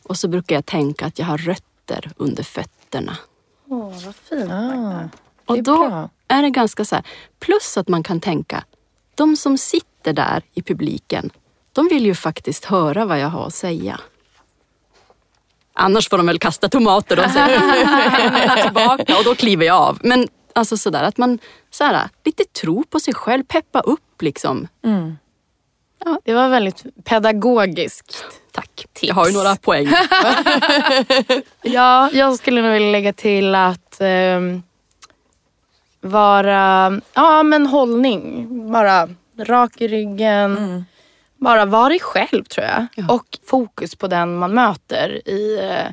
[0.03, 3.17] Och så brukar jag tänka att jag har rötter under fötterna.
[3.69, 4.51] Åh, vad fint.
[4.51, 5.09] Ah,
[5.45, 6.09] Och då bra.
[6.27, 7.05] är det ganska så här.
[7.39, 8.63] Plus att man kan tänka,
[9.15, 11.29] de som sitter där i publiken,
[11.73, 13.99] de vill ju faktiskt höra vad jag har att säga.
[15.73, 19.99] Annars får de väl kasta tomater och säga tillbaka och då kliver jag av.
[20.03, 21.39] Men alltså sådär att man
[21.69, 24.67] så här, lite tror på sig själv, peppa upp liksom.
[26.23, 28.25] Det var väldigt pedagogiskt.
[28.51, 28.85] Tack.
[29.01, 29.87] Jag har ju några poäng.
[31.61, 34.63] Ja, jag skulle nog vilja lägga till att ehm,
[36.01, 38.47] vara, ja men hållning.
[38.71, 40.85] Bara rak i ryggen.
[41.35, 42.87] Bara vara dig själv tror jag.
[42.95, 43.13] Ja.
[43.13, 45.91] Och fokus på den man möter i eh,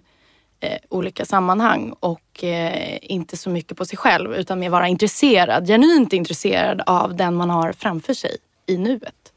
[0.61, 1.95] eh, olika sammanhang.
[2.01, 5.67] Och eh, inte så mycket på sig själv utan mer vara intresserad.
[5.67, 8.37] Genuint intresserad av den man har framför sig
[8.67, 9.33] i nuet.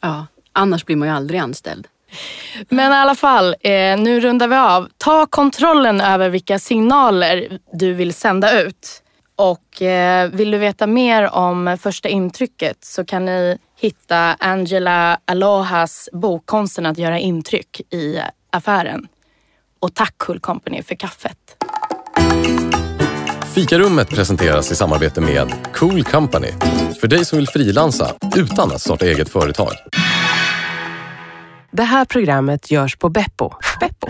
[0.00, 1.88] Ja, annars blir man ju aldrig anställd.
[2.68, 4.88] Men i alla fall, eh, nu rundar vi av.
[4.98, 9.02] Ta kontrollen över vilka signaler du vill sända ut.
[9.36, 16.08] Och eh, vill du veta mer om första intrycket så kan ni hitta Angela Alohas
[16.12, 19.08] bok Konsten att göra intryck i affären.
[19.80, 21.36] Och tack Cool Company för kaffet.
[23.54, 26.48] Fikarummet presenteras i samarbete med Cool Company.
[27.00, 29.72] För dig som vill frilansa utan att starta eget företag.
[31.70, 33.50] Det här programmet görs på Beppo.
[33.80, 34.08] Beppo.